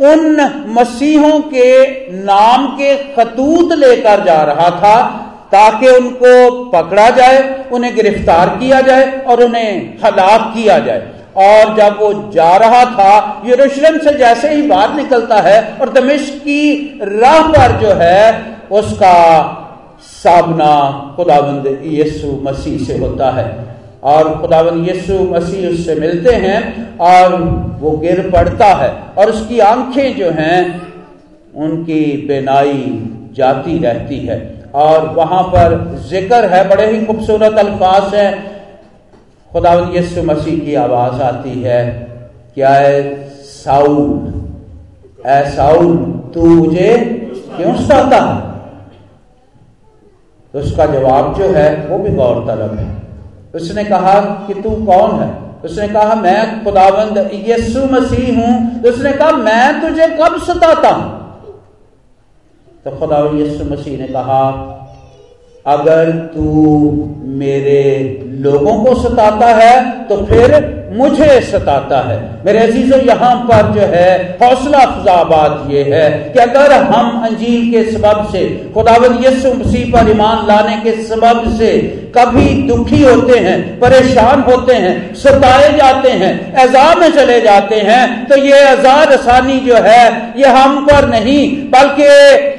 उन 0.00 0.40
मसीहों 0.68 1.40
के 1.40 1.86
नाम 2.12 2.66
के 2.66 2.96
खतूत 2.96 3.72
लेकर 3.72 4.24
जा 4.24 4.42
रहा 4.42 4.70
था, 4.70 5.08
ताकि 5.52 5.88
उनको 5.88 6.64
पकड़ा 6.64 7.10
जाए, 7.10 7.64
उन्हें 7.72 7.94
गिरफ़्तार 7.94 8.48
किया 8.48 8.80
जाए 8.80 9.20
और 9.20 9.42
उन्हें 9.44 9.98
हलाक 10.04 10.52
किया 10.54 10.78
जाए। 10.78 11.08
और 11.36 11.76
जब 11.76 11.98
वो 12.00 12.30
जा 12.34 12.56
रहा 12.56 12.84
था, 12.84 13.42
यरूशलेम 13.46 13.98
से 13.98 14.18
जैसे 14.18 14.54
ही 14.54 14.62
बाहर 14.62 14.94
निकलता 14.94 15.40
है 15.40 15.78
और 15.80 15.92
दमिश 15.92 16.30
की 16.30 17.00
राह 17.02 17.48
पर 17.48 17.80
जो 17.80 17.88
है, 17.88 18.46
उसका 18.70 19.16
सामना 20.02 21.12
खुदाबंद 21.16 21.80
यीशु 21.84 22.40
मसीह 22.42 22.86
से 22.86 22.98
होता 22.98 23.30
है। 23.30 23.69
और 24.04 24.40
खुदावन 24.40 24.84
यीशु 24.84 25.14
मसीह 25.14 25.68
उससे 25.68 25.94
मिलते 25.94 26.34
हैं 26.34 26.98
और 26.98 27.34
वो 27.80 27.90
गिर 27.90 28.30
पड़ता 28.30 28.66
है 28.66 28.90
और 29.18 29.30
उसकी 29.30 29.58
आँखें 29.58 30.16
जो 30.16 30.30
हैं, 30.30 30.82
उनकी 31.54 32.26
बेनाई 32.28 33.08
जाती 33.36 33.78
रहती 33.78 34.18
है। 34.18 34.64
और 34.74 35.08
वहाँ 35.08 35.42
पर 35.42 35.98
ज़िक्र 36.10 36.44
है, 36.44 36.68
बड़े 36.68 36.90
ही 36.90 37.06
खूबसूरत 37.06 37.58
अल्फाज 37.58 38.14
है। 38.14 38.42
खुदावन 39.52 39.92
यीशु 39.92 40.22
मसीह 40.22 40.64
की 40.64 40.74
आवाज़ 40.74 41.22
आती 41.22 41.62
है, 41.62 42.08
क्या 42.54 42.68
है 42.68 43.28
साउल? 43.30 44.34
ऐ 45.26 45.50
साउल, 45.50 45.96
तू 46.34 46.46
मुझे 46.46 46.96
क्यों 47.56 47.74
सताता 47.74 48.16
है? 48.16 48.50
तो 50.52 50.58
उसका 50.58 50.86
जवाब 50.86 51.34
जो 51.38 51.44
है, 51.44 51.86
वो 51.86 51.98
भी 51.98 52.10
गौरतलब 52.10 52.78
है। 52.78 52.99
उसने 53.54 53.84
कहा 53.84 54.20
कि 54.46 54.54
तू 54.54 54.70
कौन 54.86 55.20
है? 55.20 55.28
उसने 55.64 55.88
कहा, 55.88 56.14
मैं 56.14 56.64
खुदाबंद 56.64 57.18
यीशु 57.34 57.84
मसीह 57.84 58.40
हूँ। 58.40 58.82
तो 58.82 58.88
उसने 58.88 59.12
कहा, 59.12 59.30
मैं 59.30 59.80
तुझे 59.80 60.06
कब 60.16 60.38
सताता? 60.42 60.88
हूँ 60.88 61.18
तो 62.84 62.90
खुदा 62.90 63.18
यीशु 63.34 63.64
मसीह 63.64 63.98
ने 63.98 64.06
कहा, 64.08 64.42
अगर 65.66 66.10
तू 66.34 66.44
मेरे 67.38 67.82
लोगों 68.40 68.84
को 68.84 68.94
सताता 69.02 69.46
है 69.46 70.04
तो 70.04 70.16
फिर 70.24 70.54
मुझे 70.90 71.40
सताता 71.42 71.98
है। 72.02 72.18
मेरे 72.44 72.58
अज़ीज़, 72.58 72.94
यहाँ 73.06 73.34
पर 73.48 73.70
जो 73.74 73.86
है, 73.88 74.38
हौसला 74.40 74.78
अफजा 74.80 75.22
बात 75.24 75.70
यह 75.70 75.94
है 75.94 76.08
कि 76.32 76.38
अगर 76.40 76.72
हम 76.72 77.22
अंजील 77.24 77.70
के 77.72 77.82
सबब 77.90 78.28
से 78.32 78.44
खुदावंद 78.74 79.24
यसु 79.24 79.52
मसीह 79.54 79.92
पर 79.92 80.10
ईमान 80.10 80.46
लाने 80.46 80.76
के 80.80 80.92
सबब 81.04 81.44
से 81.58 81.70
कभी 82.16 82.46
दुखी 82.68 83.02
होते 83.02 83.38
हैं, 83.38 83.58
परेशान 83.80 84.40
होते 84.42 84.74
हैं, 84.74 84.94
सताए 85.14 85.72
जाते 85.76 86.10
हैं 86.12 86.32
एजा 86.64 86.94
में 86.94 87.10
चले 87.12 87.40
जाते 87.40 87.80
हैं 87.80 88.26
तो 88.28 88.36
ये 88.38 88.62
आज़ाद 88.64 89.12
आसानी 89.12 89.58
जो 89.60 89.76
है, 89.76 90.04
ये 90.38 90.46
हम 90.48 90.84
पर 90.86 91.08
नहीं, 91.08 91.46
बल्कि 91.70 92.08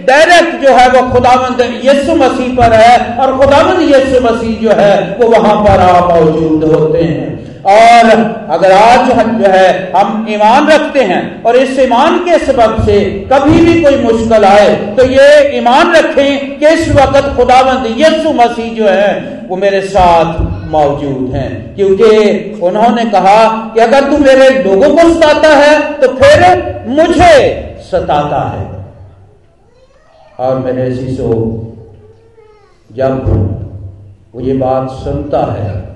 डायरेक्ट 0.06 0.64
जो 0.64 0.78
है 0.78 0.88
वो 0.92 1.02
खुदावंद 1.12 1.62
यसु 1.84 2.16
मसीह 2.16 2.56
पर 2.58 2.74
है, 2.76 2.98
और 3.18 3.38
खुदावंद 3.38 3.90
यसु 3.92 4.24
मसीह 4.24 4.62
जो 4.62 4.82
है, 4.82 4.96
वो 5.20 5.28
वहाँ 5.30 5.56
पर 5.64 5.80
आप 5.82 6.12
मौजूद 6.12 6.64
होते 6.74 7.04
हैं। 7.04 7.41
और 7.66 8.10
अगर 8.50 8.72
आज 8.72 9.12
हम 9.12 9.38
जो 9.40 9.50
है, 9.50 9.92
हम 9.92 10.26
ईमान 10.30 10.68
रखते 10.68 11.02
हैं 11.02 11.44
और 11.44 11.56
इस 11.56 11.80
ईमान 11.80 12.18
के 12.20 12.38
सबब 12.46 12.82
से 12.86 13.00
कभी 13.32 13.60
भी 13.66 13.82
कोई 13.82 13.98
मुश्किल 13.98 14.46
आए 14.46 14.70
तो 14.96 15.06
ये 15.06 15.58
ईमान 15.58 15.92
रखें 15.96 16.60
कि 16.60 16.68
इस 16.68 16.90
वक्त 16.92 17.28
खुदावंद 17.38 17.86
यसु 17.98 18.34
मसीह 18.34 18.74
जो 18.76 18.88
है, 18.88 19.42
वो 19.48 19.58
मेरे 19.58 19.82
साथ 19.82 20.40
मौजूद 20.72 21.36
हैं। 21.36 21.76
क्योंकि 21.76 22.60
उन्होंने 22.64 23.06
कहा 23.12 23.46
कि 23.74 23.80
अगर 23.80 24.10
तू 24.10 24.18
मेरे 24.18 24.50
लोगों 24.64 24.90
को 24.96 25.10
सताता 25.14 25.56
है 25.56 25.80
तो 26.00 26.08
फिर 26.16 26.46
मुझे 26.88 27.34
सताता 27.92 28.42
है। 28.50 28.66
और 30.40 30.60
मेरे 30.60 30.96
शिशो 30.96 31.34
जब 32.90 33.24
वो 34.36 34.42
ये 34.42 34.54
बात 34.58 34.90
सुनता 35.04 35.46
है 35.54 35.91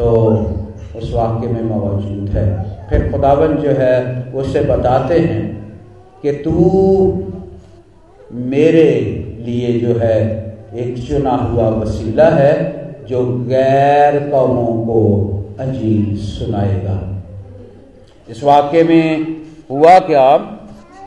तो 0.00 0.10
उस 0.96 1.12
वाक्य 1.14 1.46
में 1.46 1.62
मौजूद 1.62 2.28
है। 2.28 2.46
फिर 2.90 3.10
खुदावन 3.12 3.54
जो 3.54 3.70
है 3.70 3.96
उससे 4.34 4.60
बताते 4.60 5.18
हैं 5.18 5.42
कि 6.22 6.32
तू 6.32 6.54
मेरे 8.32 8.90
लिए 9.40 9.72
जो 9.80 9.98
है, 9.98 10.18
एक 10.74 11.08
चुना 11.08 11.30
हुआ 11.30 11.68
वसीला 11.68 12.28
है, 12.30 12.54
जो 13.08 13.24
गैर 13.48 14.18
कौमों 14.30 14.72
को 14.86 15.00
अजीब 15.60 16.16
सुनाएगा। 16.16 16.96
इस 18.28 18.42
वाक्य 18.44 18.82
में 18.84 19.26
हुआ 19.70 19.98
क्या? 19.98 20.36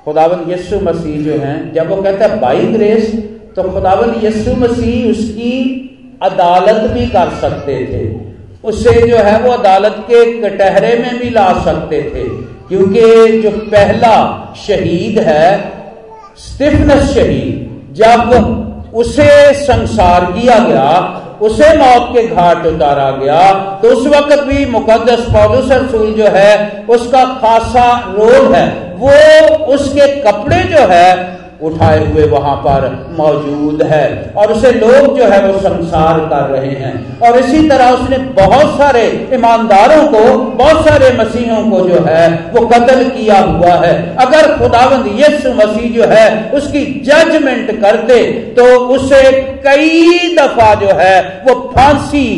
खुदावन 0.05 0.51
यस्सु 0.51 0.79
मसीह 0.79 1.21
जो 1.21 1.37
हैं, 1.37 1.73
जब 1.73 1.89
वो 1.89 2.01
कहता 2.01 2.25
है 2.25 2.39
बाई 2.39 2.65
ग्रेस 2.65 3.13
तो 3.55 3.63
खुदावन 3.63 4.13
यस्सु 4.23 4.55
मसीह 4.55 5.09
उसकी 5.11 5.53
अदालत 6.21 6.91
भी 6.91 7.05
कर 7.07 7.29
सकते 7.41 7.75
थे। 7.85 8.32
उसे 8.63 8.91
जो 9.01 9.17
है 9.17 9.39
वो 9.41 9.51
अदालत 9.51 9.95
के 10.07 10.25
कटहरे 10.41 10.95
में 10.97 11.19
भी 11.19 11.29
ला 11.29 11.47
सकते 11.63 12.01
थे, 12.05 12.23
क्योंकि 12.67 13.41
जो 13.41 13.49
पहला 13.71 14.15
शहीद 14.57 15.19
है 15.21 15.47
स्टिफनस 16.39 17.13
शहीद, 17.13 17.69
जब 17.93 18.93
उसे 18.95 19.53
संसार 19.55 20.25
किया 20.31 20.57
गया, 20.59 20.89
उसे 21.41 21.73
मौत 21.77 22.09
के 22.13 22.27
घाट 22.27 22.65
उतारा 22.65 23.09
गया 23.13 23.51
तो 23.81 23.89
उस 23.89 24.07
वक्त 24.07 24.43
भी 24.43 24.65
मुकदस 24.67 25.25
पौलुस 25.29 25.71
रसूल 25.71 26.13
जो 26.13 26.27
है, 26.29 26.85
उसका 26.89 27.23
खासा 27.35 27.87
रोल 28.09 28.53
है। 28.55 28.67
वो 28.97 29.15
उसके 29.73 30.07
कपड़े 30.21 30.63
जो 30.65 30.85
है 30.89 31.09
उठाए 31.63 32.05
हुए 32.05 32.23
वहाँ 32.29 32.55
पर 32.57 32.85
मौजूद 33.17 33.83
है। 33.83 34.33
और 34.37 34.51
उसे 34.51 34.71
लोग 34.73 35.17
जो 35.17 35.25
है 35.25 35.39
वो 35.45 35.59
संसार 35.59 36.19
कर 36.29 36.49
रहे 36.49 36.71
हैं। 36.75 37.19
और 37.19 37.37
इसी 37.39 37.67
तरह 37.69 37.89
उसने 37.91 38.17
बहुत 38.37 38.77
सारे 38.77 39.03
ईमानदारों 39.33 40.07
को, 40.07 40.23
बहुत 40.55 40.85
सारे 40.87 41.11
मसीहों 41.17 41.63
को 41.69 41.79
जो 41.89 42.03
है 42.05 42.27
वो 42.53 42.65
कत्ल 42.67 43.09
किया 43.09 43.39
हुआ 43.41 43.73
है। 43.77 43.93
अगर 44.17 44.55
खुदावंद 44.57 45.07
यीशु 45.19 45.53
मसीह 45.55 45.91
जो 45.95 46.05
है 46.07 46.51
उसकी 46.51 46.83
जजमेंट 47.05 47.71
करते 47.81 48.23
तो 48.57 48.65
उसे 48.95 49.21
कई 49.65 50.35
दफ़ा 50.35 50.73
जो 50.75 50.93
है 50.95 51.21
वो 51.45 51.53
फांसी 51.75 52.29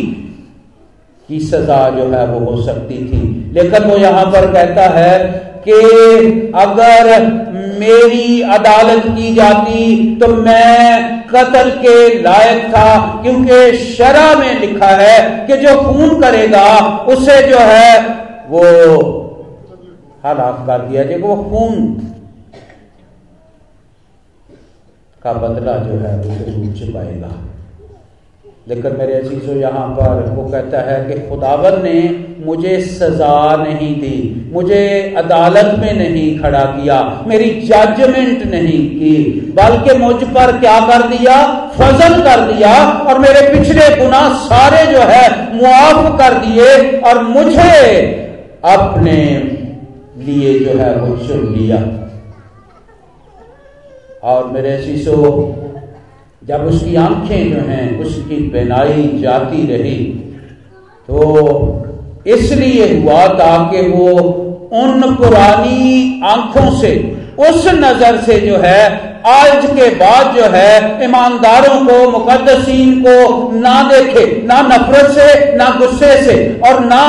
की 1.29 1.39
सजा 1.41 1.89
जो 1.89 2.03
है 2.09 2.25
वो 2.27 2.39
हो 2.41 2.61
सकती 2.61 2.97
थी। 3.05 3.34
लेकिन 3.55 3.83
वो 3.83 3.97
यहाँ 3.97 4.25
पर 4.31 4.51
कहता 4.53 4.87
है 4.91 5.17
कि 5.67 6.51
अगर 6.57 7.09
मेरी 7.79 8.41
अदालत 8.55 9.05
की 9.15 9.33
जाती 9.35 9.85
तो 10.17 10.27
मैं 10.27 11.23
कत्ल 11.29 11.69
के 11.77 11.95
लायक 12.21 12.63
था, 12.69 13.21
क्योंकि 13.21 13.77
शरा 13.77 14.33
में 14.35 14.59
लिखा 14.59 14.89
है 14.97 15.47
कि 15.47 15.57
जो 15.57 15.75
खून 15.83 16.21
करेगा, 16.21 16.65
उसे 17.07 17.41
जो 17.47 17.57
है 17.61 17.99
वो 18.49 18.61
हालात 20.23 20.63
कर 20.67 20.87
दिया 20.87 21.03
जाएगा 21.03 21.27
वो 21.27 21.35
खून 21.43 21.73
का 25.21 25.33
बदला 25.33 25.77
जो 25.79 25.99
है 25.99 26.15
वो 26.17 26.35
ज़रूर 26.35 26.73
चुकाएगा 26.77 27.31
लेकिन 28.67 28.95
मेरे 28.99 29.13
अजीजों, 29.13 29.55
यहाँ 29.55 29.87
पर 29.89 30.21
वो 30.35 30.43
कहता 30.43 30.79
है 30.81 31.03
कि 31.05 31.19
खुदावन 31.29 31.81
ने 31.83 31.99
मुझे 32.45 32.79
सजा 32.81 33.55
नहीं 33.55 33.93
दी, 33.95 34.49
मुझे 34.53 35.13
अदालत 35.17 35.79
में 35.79 35.93
नहीं 35.93 36.39
खड़ा 36.39 36.63
किया, 36.65 36.97
मेरी 37.27 37.49
जजमेंट 37.61 38.43
नहीं 38.43 38.79
की, 38.89 39.15
बल्कि 39.57 39.97
मुझ 39.97 40.15
पर 40.15 40.57
क्या 40.59 40.79
कर 40.87 41.07
दिया? 41.07 41.35
फजल 41.75 42.21
कर 42.21 42.41
दिया, 42.53 42.73
और 43.01 43.19
मेरे 43.19 43.41
पिछले 43.49 43.89
गुना 43.95 44.21
सारे 44.43 44.85
जो 44.91 45.01
है 45.01 45.27
मुआफ 45.55 46.19
कर 46.19 46.37
दिए, 46.37 46.99
और 47.01 47.21
मुझे 47.23 47.81
अपने 48.65 49.19
लिए 50.17 50.59
जो 50.59 50.77
है 50.79 50.95
वो 50.95 51.17
चुन 51.17 51.53
लिया। 51.53 51.77
और 54.23 54.47
मेरे 54.47 54.77
शीशो 54.81 55.15
जब 56.47 56.65
उसकी 56.65 56.95
आँखें 56.95 57.51
जो 57.51 57.59
हैं, 57.67 57.99
उसकी 57.99 58.35
बेनाई 58.49 59.19
जाती 59.21 59.65
रही 59.67 60.05
तो 61.09 62.21
इसलिए 62.27 62.99
हुआ 62.99 63.25
ताकि 63.27 63.81
वो 63.81 64.11
उन 64.73 65.15
पुरानी 65.15 66.21
आँखों 66.25 66.69
से, 66.79 66.91
उस 67.39 67.67
नज़र 67.67 68.17
से 68.21 68.39
जो 68.39 68.57
है, 68.57 68.83
आज 69.27 69.65
के 69.65 69.89
बाद 69.95 70.35
जो 70.35 70.43
है, 70.43 71.03
ईमानदारों 71.03 71.79
को 71.85 72.09
मुकदसीन 72.11 72.99
को 73.01 73.51
ना 73.59 73.81
देखे, 73.83 74.25
ना 74.47 74.61
नफरत 74.61 75.11
से, 75.11 75.55
ना 75.55 75.69
गुस्से 75.79 76.23
से, 76.23 76.37
और 76.65 76.79
ना 76.85 77.03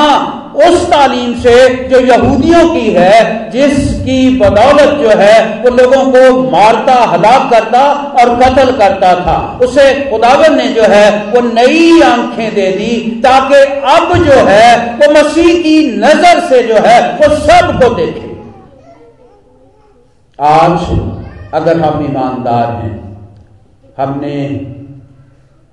उस 0.57 0.89
तालीम 0.89 1.33
से 1.35 1.87
जो 1.87 1.99
यहूदियों 1.99 2.69
की 2.73 2.89
है, 2.91 3.49
जिसकी 3.51 4.39
बदौलत 4.39 4.93
जो 5.01 5.09
है, 5.09 5.61
वो 5.61 5.69
लोगों 5.69 6.03
को 6.11 6.51
मारता, 6.51 6.93
हलाक 6.93 7.51
करता 7.51 7.81
और 8.21 8.35
कत्ल 8.35 8.71
करता 8.71 9.13
था। 9.15 9.59
उसे 9.61 9.93
खुदावन 10.09 10.57
ने 10.57 10.67
जो 10.67 10.83
है, 10.83 11.25
वो 11.25 11.41
नई 11.41 12.01
आँखें 12.01 12.55
दे 12.55 12.71
दी 12.71 13.21
ताकि 13.23 13.55
अब 13.91 14.17
जो 14.17 14.39
है, 14.47 14.93
वो 14.95 15.11
मसीह 15.13 15.61
की 15.63 15.97
नज़र 15.97 16.39
से 16.39 16.63
जो 16.63 16.75
है, 16.75 17.13
वो 17.13 17.35
सबको 17.35 17.93
देखे। 17.95 18.25
आज 20.39 20.79
अगर 21.53 21.79
हम 21.79 22.05
ईमानदार 22.05 22.71
हैं, 22.71 23.17
हमने 23.97 24.47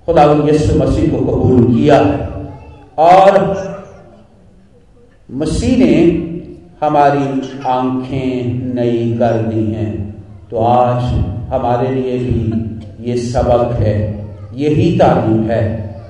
खुदावन 0.07 0.49
यसु 0.49 0.79
मसीह 0.79 1.11
को 1.11 1.19
कबूल 1.19 1.65
किया 1.65 1.97
है 1.97 2.29
और 2.99 3.74
मसीह 5.35 5.79
ने 5.79 5.95
हमारी 6.81 7.61
आँखें 7.67 8.75
नई 8.75 9.17
कर 9.19 9.39
दी 9.43 9.65
हैं। 9.73 9.93
तो 10.51 10.57
आज 10.57 11.03
हमारे 11.53 11.89
लिए 11.95 12.19
भी 12.19 13.09
ये 13.09 13.17
सबक 13.17 13.73
है, 13.73 13.95
यही 14.55 14.91
तालीम 14.99 15.43
है 15.43 15.63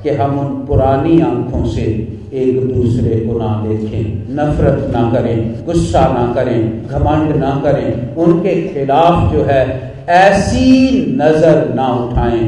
कि 0.03 0.11
हम 0.11 0.39
उन 0.39 0.67
पुरानी 0.67 1.21
आँखों 1.21 1.65
से 1.67 1.83
एक 2.33 2.75
दूसरे 2.75 3.21
को 3.21 3.39
ना 3.39 3.49
देखें, 3.69 4.35
नफरत 4.35 4.91
ना 4.95 5.11
करें, 5.11 5.65
गुस्सा 5.67 6.01
ना 6.09 6.33
करें, 6.35 6.87
घमंड 6.87 7.37
ना 7.37 7.61
करें, 7.65 8.15
उनके 8.17 8.55
खिलाफ 8.69 9.33
जो 9.33 9.45
है 9.45 9.63
ऐसी 10.09 10.91
नज़र 11.17 11.73
ना 11.75 11.87
उठाएँ 11.95 12.43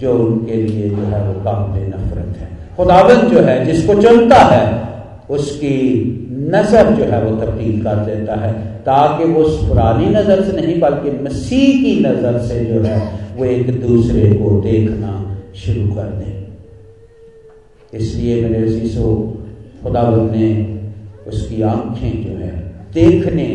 जो 0.00 0.12
उनके 0.18 0.56
लिए 0.56 0.90
जो 0.90 1.02
है 1.04 1.26
वो 1.26 1.40
काबिल 1.40 1.88
नफरत 1.88 2.36
है। 2.40 2.48
खुदावन 2.76 3.28
जो 3.28 3.40
है, 3.40 3.64
जिसको 3.64 3.94
चुनता 4.02 4.36
है 4.36 4.89
उसकी 5.30 5.76
नज़र 6.50 6.90
जो 6.94 7.04
है 7.04 7.22
वो 7.24 7.36
तब्दील 7.36 7.82
कर 7.82 8.04
देता 8.04 8.34
है, 8.36 8.52
ताकि 8.82 9.24
वो 9.24 9.42
उस 9.42 9.58
पुरानी 9.68 10.06
नज़र 10.08 10.42
से 10.44 10.52
नहीं, 10.52 10.78
बल्कि 10.80 11.10
मसीह 11.24 11.82
की 11.82 11.98
नज़र 12.00 12.38
से 12.40 12.64
जो 12.64 12.80
है 12.82 12.98
वो 13.36 13.44
एक 13.46 13.80
दूसरे 13.80 14.32
को 14.32 14.60
देखना 14.60 15.12
शुरू 15.56 15.86
कर 15.94 16.08
दें। 16.18 16.34
इसलिए 17.92 18.48
मेरे 18.48 18.68
शीशो 18.70 19.14
खुदा 19.82 20.02
ने 20.26 20.48
उसकी 21.26 21.62
आँखें 21.64 22.12
जो 22.24 22.36
है 22.36 22.50
देखने 22.94 23.46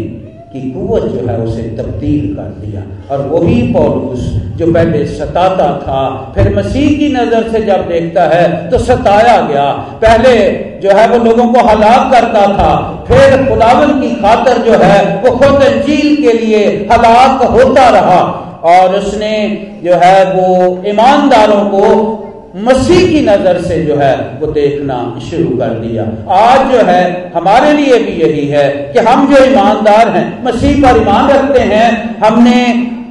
की 0.51 0.61
कुत 0.71 1.03
जो 1.03 1.27
है 1.27 1.37
उसे 1.41 1.63
तब्दील 1.77 2.33
कर 2.35 2.49
दिया। 2.59 2.83
और 3.11 3.27
वही 3.29 3.61
पौलुस 3.73 4.23
जो 4.57 4.71
पहले 4.73 5.05
सताता 5.07 5.67
था, 5.79 6.01
फिर 6.35 6.55
मसीह 6.55 6.97
की 6.99 7.07
नज़र 7.13 7.49
से 7.51 7.61
जब 7.63 7.87
देखता 7.87 8.23
है 8.27 8.69
तो 8.69 8.77
सताया 8.79 9.35
गया। 9.43 9.65
पहले 10.01 10.35
जो 10.81 10.97
है 10.97 11.07
वो 11.09 11.17
लोगों 11.25 11.47
को 11.53 11.67
हलाक 11.67 12.11
करता 12.11 12.45
था, 12.49 12.71
फिर 13.07 13.45
खुदावन 13.45 13.99
की 14.01 14.09
खातर 14.17 14.61
जो 14.63 14.77
है 14.83 14.99
वो 15.21 15.31
खुद 15.37 15.63
अंजील 15.63 16.15
के 16.17 16.33
लिए 16.35 16.65
हलाक 16.91 17.43
होता 17.51 17.89
रहा 17.91 18.21
और 18.69 18.95
उसने 18.95 19.35
जो 19.83 19.95
है 20.03 20.23
वो 20.33 20.83
ईमानदारों 20.87 21.63
को 21.69 22.21
मसीह 22.65 23.07
की 23.07 23.21
नज़र 23.21 23.61
से 23.61 23.81
जो 23.83 23.95
है 23.95 24.15
वो 24.39 24.47
देखना 24.53 24.97
शुरू 25.21 25.57
कर 25.57 25.73
दिया। 25.79 26.03
आज 26.33 26.71
जो 26.71 26.85
है 26.85 27.03
हमारे 27.35 27.73
लिए 27.73 27.97
भी 27.99 28.11
यही 28.21 28.47
है 28.47 28.67
कि 28.93 28.99
हम 29.01 29.27
जो 29.33 29.43
ईमानदार 29.45 30.09
हैं, 30.09 30.27
मसीह 30.43 30.81
पर 30.83 31.01
ईमान 31.01 31.29
रखते 31.29 31.59
हैं, 31.71 31.89
हमने 32.19 32.61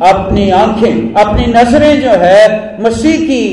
अपनी 0.02 0.48
आँखें, 0.52 1.14
अपनी 1.14 1.46
नज़रें 1.48 2.00
जो 2.00 2.10
है, 2.18 2.82
मसीह 2.82 3.20
की 3.20 3.44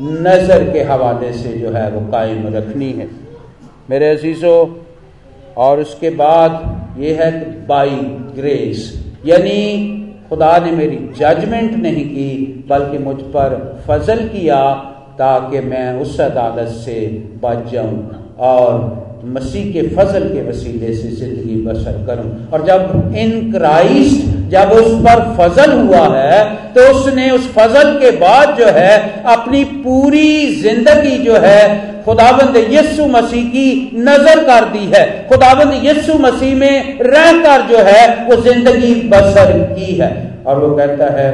नज़र 0.00 0.70
के 0.72 0.82
हवाले 0.82 1.32
से 1.32 1.52
जो 1.52 1.70
है 1.70 1.90
वो 1.90 2.00
कायम 2.12 2.46
रखनी 2.54 2.90
है। 2.92 3.08
मेरे 3.90 4.10
अजीजों, 4.10 4.58
और 5.56 5.80
उसके 5.80 6.10
बाद 6.12 6.98
ये 6.98 7.12
है 7.14 7.30
बाई 7.66 7.96
ग्रेस 8.36 8.82
यानी 9.26 9.56
खुदा 10.28 10.56
ने 10.58 10.70
मेरी 10.72 10.96
जजमेंट 11.18 11.72
नहीं 11.74 12.04
की, 12.04 12.64
बल्कि 12.70 12.98
मुझ 12.98 13.16
पर 13.34 13.56
फजल 13.88 14.26
किया 14.28 14.62
ताकि 15.18 15.60
मैं 15.60 15.92
उस 16.00 16.20
अदालत 16.20 16.68
से 16.76 16.96
बच 17.42 17.70
जाऊँ 17.72 18.36
और 18.40 19.22
मसीह 19.34 19.72
के 19.72 19.82
फजल 19.88 20.28
के 20.28 20.48
वसीले 20.48 20.92
से 20.94 21.08
ज़िंदगी 21.10 21.56
बसर 21.62 22.04
करूँ। 22.06 22.30
और 22.52 22.66
जब 22.66 23.14
इन 23.16 23.52
क्राइस्ट 23.52 24.29
जब 24.50 24.70
उस 24.72 24.92
पर 25.04 25.20
फजल 25.36 25.72
हुआ 25.72 26.06
है 26.08 26.38
तो 26.74 26.86
उसने 26.90 27.30
उस 27.30 27.46
फजल 27.54 27.92
के 27.98 28.10
बाद 28.18 28.56
जो 28.58 28.66
है, 28.68 29.22
अपनी 29.26 29.62
पूरी 29.64 30.54
ज़िंदगी 30.56 31.16
जो 31.18 31.36
है 31.36 31.62
खुदाबंद 32.04 32.56
यस्सु 32.70 33.06
मसीह 33.08 33.48
की 33.50 33.68
नज़र 33.98 34.42
कर 34.44 34.68
दी 34.70 34.84
है। 34.94 35.04
खुदाबंद 35.28 35.84
यस्सु 35.84 36.18
मसीह 36.18 36.54
में 36.56 36.98
रहकर 37.02 37.66
जो 37.68 37.78
है, 37.80 38.26
वो 38.26 38.36
ज़िंदगी 38.42 38.94
बसर 39.08 39.52
की 39.74 39.94
है। 39.94 40.10
और 40.46 40.64
वो 40.64 40.74
कहता 40.76 41.12
है 41.14 41.30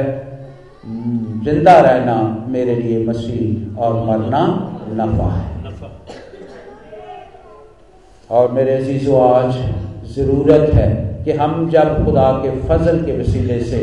ज़िंदा 1.45 1.79
रहना 1.79 2.15
मेरे 2.49 2.75
लिए 2.75 3.05
मसीह 3.05 3.81
और 3.81 3.93
मरना 4.05 4.45
नफा 4.93 5.29
है। 5.33 5.45
और 8.29 8.51
मेरे 8.51 8.73
अजीजों, 8.75 9.19
आज 9.29 9.53
ज़रूरत 10.15 10.73
है 10.73 10.89
कि 11.27 11.33
हम 11.33 11.69
जब 11.69 12.03
खुदा 12.03 12.29
के 12.43 12.49
फजल 12.67 12.99
के 13.05 13.17
वसीले 13.17 13.59
से 13.61 13.79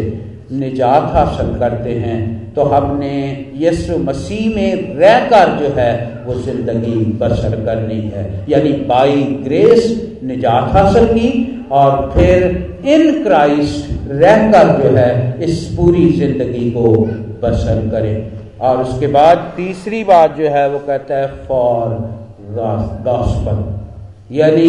निजात 0.52 1.02
हासिल 1.12 1.48
करते 1.58 1.94
हैं 1.96 2.20
तो 2.54 2.62
हमने 2.64 3.16
यसु 3.56 3.96
मसीह 3.98 4.54
में 4.54 4.94
रहकर 4.96 5.50
जो 5.58 5.68
है, 5.76 5.92
वो 6.26 6.34
ज़िंदगी 6.36 6.94
बसर 7.20 7.56
करनी 7.64 8.00
है। 8.08 8.24
यानी 8.48 8.72
बाई 8.88 9.22
ग्रेस 9.44 9.84
निजात 10.24 10.70
हासिल 10.72 11.06
की 11.08 11.30
और 11.72 12.10
फिर 12.14 12.46
इन 12.86 13.22
क्राइस्ट 13.24 14.10
रहकर 14.12 14.72
जो 14.82 14.96
है, 14.96 15.10
इस 15.42 15.64
पूरी 15.76 16.10
ज़िंदगी 16.12 16.70
को 16.70 16.90
बसर 17.42 17.88
करें। 17.90 18.58
और 18.60 18.82
उसके 18.82 19.06
बाद 19.12 19.52
तीसरी 19.56 20.04
बात 20.06 20.36
जो 20.36 20.48
है, 20.50 20.68
वो 20.70 20.78
कहता 20.78 21.14
है 21.14 21.28
फॉर 21.48 21.96
गॉस्पल 23.06 23.83
यानी 24.34 24.68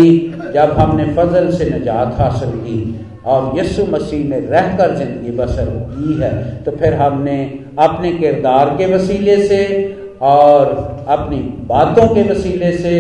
जब 0.54 0.72
हमने 0.80 1.06
फजल 1.14 1.52
से 1.52 1.70
निजात 1.70 2.16
हासिल 2.20 2.50
की 2.60 2.80
और 3.26 3.58
यस्सु 3.60 3.86
मसीह 3.92 4.26
में 4.30 4.40
रहकर 4.40 4.96
ज़िंदगी 4.96 5.32
बसर 5.38 5.70
की 5.92 6.22
है 6.22 6.34
तो 6.64 6.72
फिर 6.72 6.94
हमने 6.96 7.38
अपने 7.80 8.12
किरदार 8.14 8.70
के 8.78 8.94
वसीले 8.94 9.38
से 9.44 9.62
और 10.24 10.74
अपनी 11.10 11.38
बातों 11.68 12.08
के 12.16 12.24
वसीले 12.24 12.72
से 12.74 13.00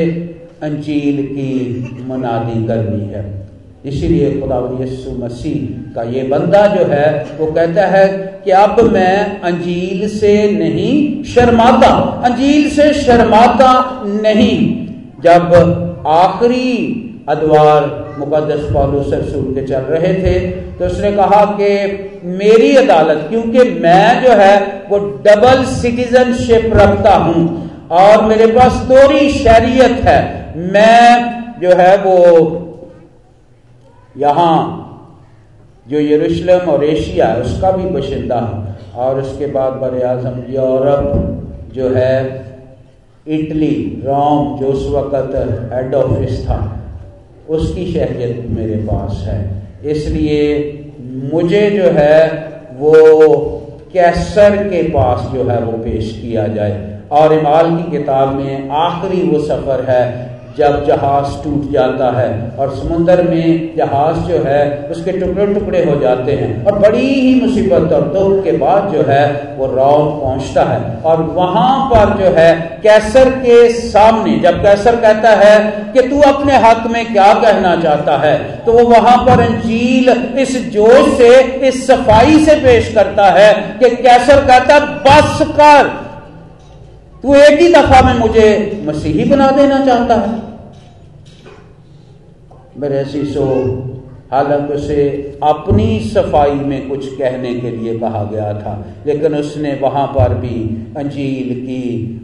अंजील 0.63 1.25
की 1.27 2.03
मनादी 2.07 2.65
करनी 2.67 3.05
है। 3.09 3.23
इसीलिए 3.85 4.29
खुदा 4.41 4.57
यस्सु 4.81 5.11
मसीह 5.17 5.93
का 5.95 6.03
ये 6.09 6.23
बंदा 6.27 6.65
जो 6.67 6.85
है, 6.85 7.07
वो 7.39 7.45
कहता 7.47 7.85
है 7.87 8.07
कि 8.45 8.51
अब 8.53 8.79
मैं 8.93 9.41
अंजील 9.41 10.07
से 10.09 10.33
नहीं 10.51 11.23
शर्माता, 11.25 11.89
अंजील 12.25 12.69
से 12.69 12.93
शर्माता 12.95 13.71
नहीं। 14.23 14.57
जब 15.23 15.53
आखिरी 16.07 17.01
अदवार 17.29 17.83
मुकदस 18.19 18.69
पौलुस 18.73 19.13
रसूल 19.13 19.53
के 19.55 19.65
चल 19.67 19.83
रहे 19.83 20.13
थे 20.15 20.39
तो 20.71 20.85
उसने 20.85 21.11
कहा 21.11 21.43
कि 21.51 21.69
मेरी 22.25 22.75
अदालत, 22.75 23.25
क्योंकि 23.29 23.63
मैं 23.79 24.23
जो 24.23 24.31
है, 24.31 24.85
वो 24.89 24.99
डबल 24.99 25.63
सिटीजनशिप 25.65 26.71
रखता 26.73 27.15
हूँ, 27.15 27.43
और 27.91 28.23
मेरे 28.25 28.47
पास 28.47 28.73
दोरी 28.87 29.29
शरीयत 29.29 29.99
है। 30.05 30.21
मैं 30.71 31.59
जो 31.61 31.75
है, 31.75 31.97
वो 31.97 32.17
यहाँ 34.17 34.81
जो 35.87 35.99
यरूशलेम 35.99 36.69
और 36.69 36.83
एशिया 36.83 37.27
है, 37.27 37.41
उसका 37.41 37.71
भी 37.71 37.89
बशिंदा 37.91 38.39
है। 38.39 38.93
और 38.97 39.21
उसके 39.21 39.47
बाद 39.47 39.73
बर 39.73 40.03
आज़म, 40.05 40.43
यूरोप 40.49 41.73
जो 41.73 41.89
है 41.89 42.44
इटली, 43.27 44.03
रोम 44.05 44.59
जो 44.59 44.67
उस 44.67 44.89
वक़्त 44.89 45.35
हेड 45.73 45.95
ऑफ़िस 45.95 46.45
था। 46.45 46.79
उसकी 47.49 47.93
शहरियत 47.93 48.45
मेरे 48.49 48.75
पास 48.75 49.23
है। 49.27 49.63
इसलिए 49.85 50.81
मुझे 51.33 51.69
जो 51.69 51.83
है, 51.83 52.45
वो 52.73 52.93
कैसर 53.93 54.55
के 54.55 54.83
पास 54.83 55.31
जो 55.33 55.43
है, 55.43 55.63
वो 55.63 55.71
पेश 55.71 56.19
किया 56.21 56.47
जाए। 56.47 56.99
और 57.11 57.33
इमाल 57.33 57.77
की 57.77 57.91
किताब 57.91 58.35
में 58.35 58.69
आखिरी 58.69 59.27
वो 59.27 59.39
सफ़र 59.39 59.85
है 59.89 60.34
जब 60.57 60.85
जहाज़ 60.87 61.33
टूट 61.43 61.71
जाता 61.71 62.09
है 62.17 62.27
और 62.59 62.69
समुन्द्र 62.75 63.23
में 63.23 63.75
जहाज़ 63.77 64.19
जो 64.27 64.37
है, 64.43 64.61
उसके 64.91 65.11
टुकड़े 65.11 65.47
टुकड़े 65.47 65.83
हो 65.85 65.95
जाते 65.99 66.31
हैं 66.33 66.65
और 66.65 66.77
बड़ी 66.79 67.05
ही 67.05 67.33
मुसीबत 67.41 67.93
और 67.93 68.07
दुख 68.13 68.43
के 68.43 68.51
बाद 68.57 68.91
जो 68.93 69.01
है, 69.07 69.25
वो 69.57 69.65
रोम 69.67 70.05
पहुँचता 70.19 70.63
है। 70.63 70.79
और 71.05 71.21
वहाँ 71.33 71.89
पर 71.89 72.13
जो 72.19 72.31
है, 72.35 72.53
कैसर 72.83 73.29
के 73.39 73.57
सामने, 73.71 74.37
जब 74.39 74.61
कैसर 74.63 74.95
कहता 75.01 75.29
है 75.37 75.59
कि 75.93 76.07
तू 76.09 76.21
अपने 76.29 76.57
हक 76.59 76.87
में 76.91 77.03
क्या 77.11 77.33
कहना 77.35 77.75
चाहता 77.81 78.17
है 78.17 78.37
तो 78.65 78.71
वो 78.71 78.83
वहाँ 78.85 79.17
पर 79.25 79.41
अंजील 79.41 80.09
इस 80.39 80.57
जोश 80.71 81.17
से, 81.17 81.29
इस 81.67 81.85
सफ़ाई 81.87 82.39
से 82.45 82.55
पेश 82.61 82.93
करता 82.93 83.29
है 83.31 83.53
कि 83.79 83.95
कैसर 83.97 84.45
कहता 84.47 84.79
बस 85.05 85.41
कर। 85.51 85.93
तू 87.25 87.33
एक 87.33 87.59
ही 87.59 87.67
दफ़ा 87.73 87.99
में 88.01 88.17
मुझे 88.19 88.47
मसीही 88.85 89.23
बना 89.25 89.45
देना 89.51 89.77
चाहता 89.85 90.15
है। 90.15 90.43
शीशो 93.05 93.45
हालाँकि 94.31 94.73
उसे 94.73 95.05
अपनी 95.43 95.99
सफ़ाई 96.05 96.51
में 96.51 96.89
कुछ 96.89 97.07
कहने 97.17 97.53
के 97.55 97.71
लिए 97.71 97.93
कहा 97.99 98.23
गया 98.23 98.53
था, 98.53 98.73
लेकिन 99.05 99.35
उसने 99.35 99.73
वहाँ 99.81 100.07
पर 100.07 100.33
भी 100.33 100.57
अंजील 100.97 101.53
की 101.61 101.83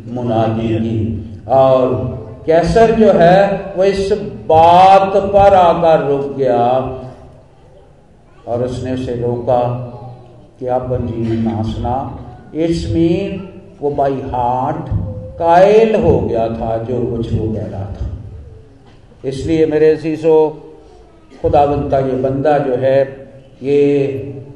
मुनादी 0.09 0.67
की। 0.79 0.99
और 1.47 1.83
कैसर 2.45 2.93
जो 2.95 3.11
है, 3.11 3.37
वो 3.77 3.83
इस 3.83 4.11
बात 4.47 5.15
पर 5.15 5.53
आकर 5.53 5.97
रुक 6.07 6.35
गया 6.37 6.65
और 8.47 8.63
उसने 8.63 8.93
उसे 8.93 9.15
रोका 9.15 9.61
कि 10.59 10.67
आप 10.67 10.91
अंजील 10.91 11.39
ना 11.39 11.61
सुना। 11.63 11.95
इट्स 12.55 12.83
मीन 12.91 13.47
वो 13.81 13.89
बाई 13.89 14.13
हार्ट 14.13 14.89
कायल 15.39 15.95
हो 15.95 16.19
गया 16.19 16.47
था, 16.47 16.77
जो 16.77 17.05
कुछ 17.05 17.33
वो 17.33 17.53
कह 17.53 17.65
रहा 17.65 17.85
था। 17.85 18.09
इसलिए 19.25 19.65
मेरे 19.65 19.97
शीशो 19.97 20.35
खुदावंत 21.41 21.91
का 21.91 21.99
ये 21.99 22.11
बंदा 22.11 22.57
जो 22.57 22.75
है, 22.75 23.01
ये 23.63 24.07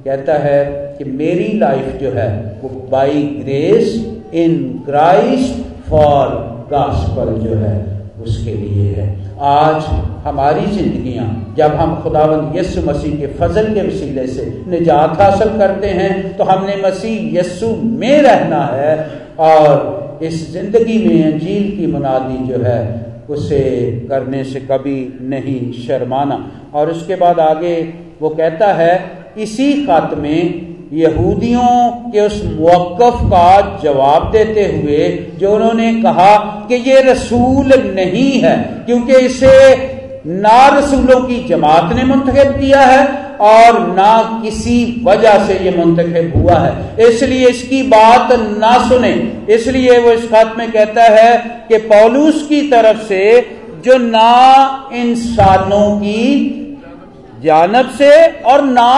कहता 0.06 0.34
है 0.34 0.66
कि 0.98 1.04
मेरी 1.04 1.58
लाइफ 1.58 2.02
जो 2.02 2.12
है, 2.12 2.60
वो 2.64 2.70
by 2.90 3.24
grace 3.24 3.96
in 4.34 4.84
Christ 4.86 5.90
for 5.90 6.28
gospel 6.72 7.34
जो 7.34 7.56
है, 7.56 8.02
उसके 8.24 8.54
लिए 8.54 8.94
है। 8.94 9.38
आज 9.40 9.84
हमारी 10.26 10.66
जिंदगियाँ, 10.68 11.26
जब 11.58 11.76
हम 11.76 11.96
खुदावंद 12.04 12.56
यस्सु 12.58 12.82
मसीह 12.82 13.18
के 13.18 13.28
फजल 13.36 13.74
के 13.74 13.82
वसीले 13.88 14.26
से 14.28 14.46
निजात 14.68 15.22
हासिल 15.22 15.50
करते 15.60 15.88
हैं 15.90 16.38
तो 16.38 16.44
हमने 16.44 16.76
मसीह 16.82 17.38
यस्सु 17.38 17.68
में 17.76 18.22
रहना 18.22 18.64
है 18.74 18.96
और 19.42 20.20
इस 20.24 20.52
ज़िंदगी 20.52 20.98
में 21.00 21.24
अंजील 21.24 21.70
की 21.78 21.88
मुनादी 21.88 22.38
जो 22.48 22.64
है, 22.64 22.82
उसे 23.30 23.62
करने 24.10 24.44
से 24.44 24.60
कभी 24.62 24.98
नहीं 25.30 25.72
शर्माना। 25.84 26.38
और 26.74 26.90
उसके 26.92 27.16
बाद 27.16 27.40
आगे 27.42 27.76
वो 28.22 28.30
कहता 28.32 28.74
है, 28.74 28.94
इसी 29.38 29.74
खत 29.86 30.18
में 30.18 30.42
यहूदियों 30.94 32.12
के 32.12 32.20
उस 32.22 32.44
मौकफ 32.52 33.20
का 33.26 33.80
जवाब 33.84 34.32
देते 34.32 34.66
हुए 34.74 35.08
जो 35.40 35.54
उन्होंने 35.56 35.94
कहा 36.02 36.36
कि 36.70 36.76
ये 36.90 37.02
रसूल 37.04 37.74
नहीं 37.96 38.32
है, 38.42 38.56
क्योंकि 38.86 39.26
इसे 39.26 39.54
ना 40.26 40.68
रसूलों 40.70 41.20
की 41.22 41.44
जमात 41.48 41.94
ने 41.94 42.04
मुंतखब 42.04 42.54
किया 42.60 42.82
है 42.82 43.04
और 43.42 43.80
ना 43.88 44.42
किसी 44.44 44.78
वजह 45.04 45.46
से 45.48 45.58
ये 45.60 45.76
मुंतखब 45.78 46.32
हुआ 46.36 46.58
है। 46.60 47.08
इसलिए 47.08 47.48
इसकी 47.48 47.82
बात 47.84 48.32
ना 48.60 48.78
सुने। 48.90 49.12
इसलिए 49.50 50.00
वो 50.00 50.12
इस 50.12 50.28
खत 50.30 50.56
में 50.58 50.72
कहता 50.72 51.04
है 51.12 51.38
कि 51.70 51.78
पौलूस 51.88 52.46
की 52.50 52.62
तरफ़ 52.70 53.02
से 53.08 53.24
जो 53.86 53.98
ना 53.98 54.90
इंसानों 54.94 55.98
की 55.98 56.62
जानब 57.44 57.90
से 57.98 58.12
और 58.44 58.64
ना 58.64 58.92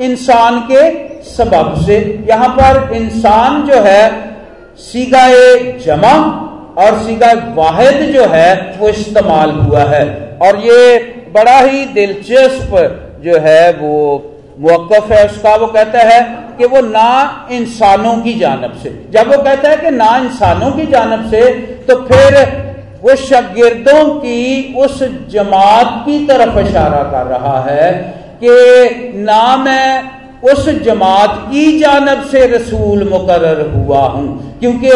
इंसान 0.00 0.58
के 0.70 0.82
सबब 1.26 1.74
से, 1.86 1.96
यहाँ 2.28 2.48
पर 2.48 2.92
इंसान 2.94 3.62
जो 3.66 3.80
है 3.82 4.04
सीगाए 4.78 5.78
जमा 5.86 6.16
और 6.76 6.98
सीगा 6.98 7.32
वाहिद 7.54 8.00
जो 8.14 8.24
है 8.28 8.76
वो 8.78 8.88
इस्तेमाल 8.88 9.50
हुआ 9.50 9.84
है। 9.86 10.04
और 10.42 10.56
ये 10.60 10.98
बड़ा 11.34 11.58
ही 11.58 11.84
दिलचस्प 11.94 12.74
जो 13.24 13.38
है 13.38 13.72
वो 13.72 13.94
मौकफ 14.60 15.10
है। 15.12 15.24
उसका 15.26 15.54
वो 15.56 15.66
कहता 15.68 16.02
है 16.04 16.20
कि 16.58 16.66
वो 16.66 16.80
ना 16.80 17.48
इंसानों 17.52 18.16
की 18.22 18.34
जानब 18.34 18.78
से। 18.82 18.90
जब 19.10 19.28
वो 19.28 19.42
कहता 19.42 19.70
है 19.70 19.76
कि 19.76 19.90
ना 19.90 20.16
इंसानों 20.16 20.70
की 20.72 20.86
जानब 20.86 21.30
से 21.30 21.42
तो 21.88 21.96
फिर 22.02 22.36
वो 23.02 23.14
शागिर्दों 23.16 24.04
की 24.20 24.74
उस 24.78 25.02
जमात 25.30 26.02
की 26.06 26.18
तरफ़ 26.26 26.58
इशारा 26.58 27.02
कर 27.10 27.26
रहा 27.28 27.58
है 27.62 27.90
कि 28.42 29.12
ना 29.16 29.56
मैं 29.56 30.15
उस 30.42 30.68
जमात 30.82 31.38
की 31.52 31.78
जानब 31.78 32.24
से 32.24 32.46
रसूल 32.46 33.08
मुकर 33.08 33.70
हुआ 33.74 34.00
हूँ। 34.00 34.58
क्योंकि 34.60 34.90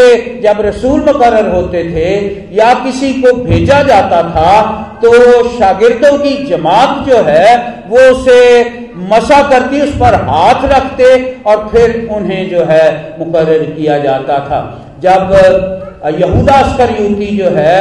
जब 0.45 0.61
रसूल 0.61 1.01
मुकर 1.01 1.51
होते 1.55 1.83
थे 1.85 2.11
या 2.57 2.73
किसी 2.75 3.13
को 3.13 3.33
भेजा 3.33 3.83
जाता 3.83 4.23
था 4.23 4.61
तो 5.03 5.13
शागिर्दों 5.49 6.19
की 6.19 6.35
जमात 6.47 7.09
जो 7.09 7.17
है, 7.17 7.85
वो 7.89 7.99
उसे 7.99 8.65
मसा 9.11 9.43
करती 9.51 9.81
उस 9.81 9.91
पर 9.91 10.15
हाथ 10.15 10.65
रखते 10.65 11.37
और 11.47 11.69
फिर 11.73 12.09
उन्हें 12.13 12.51
जो 12.51 12.65
है 12.65 13.15
मुकर 13.19 13.65
किया 13.65 13.99
जाता 13.99 14.39
था। 14.39 14.61
जब 15.01 15.33
यहूदा 16.21 16.61
यूती 17.01 17.37
जो 17.37 17.51
है, 17.51 17.79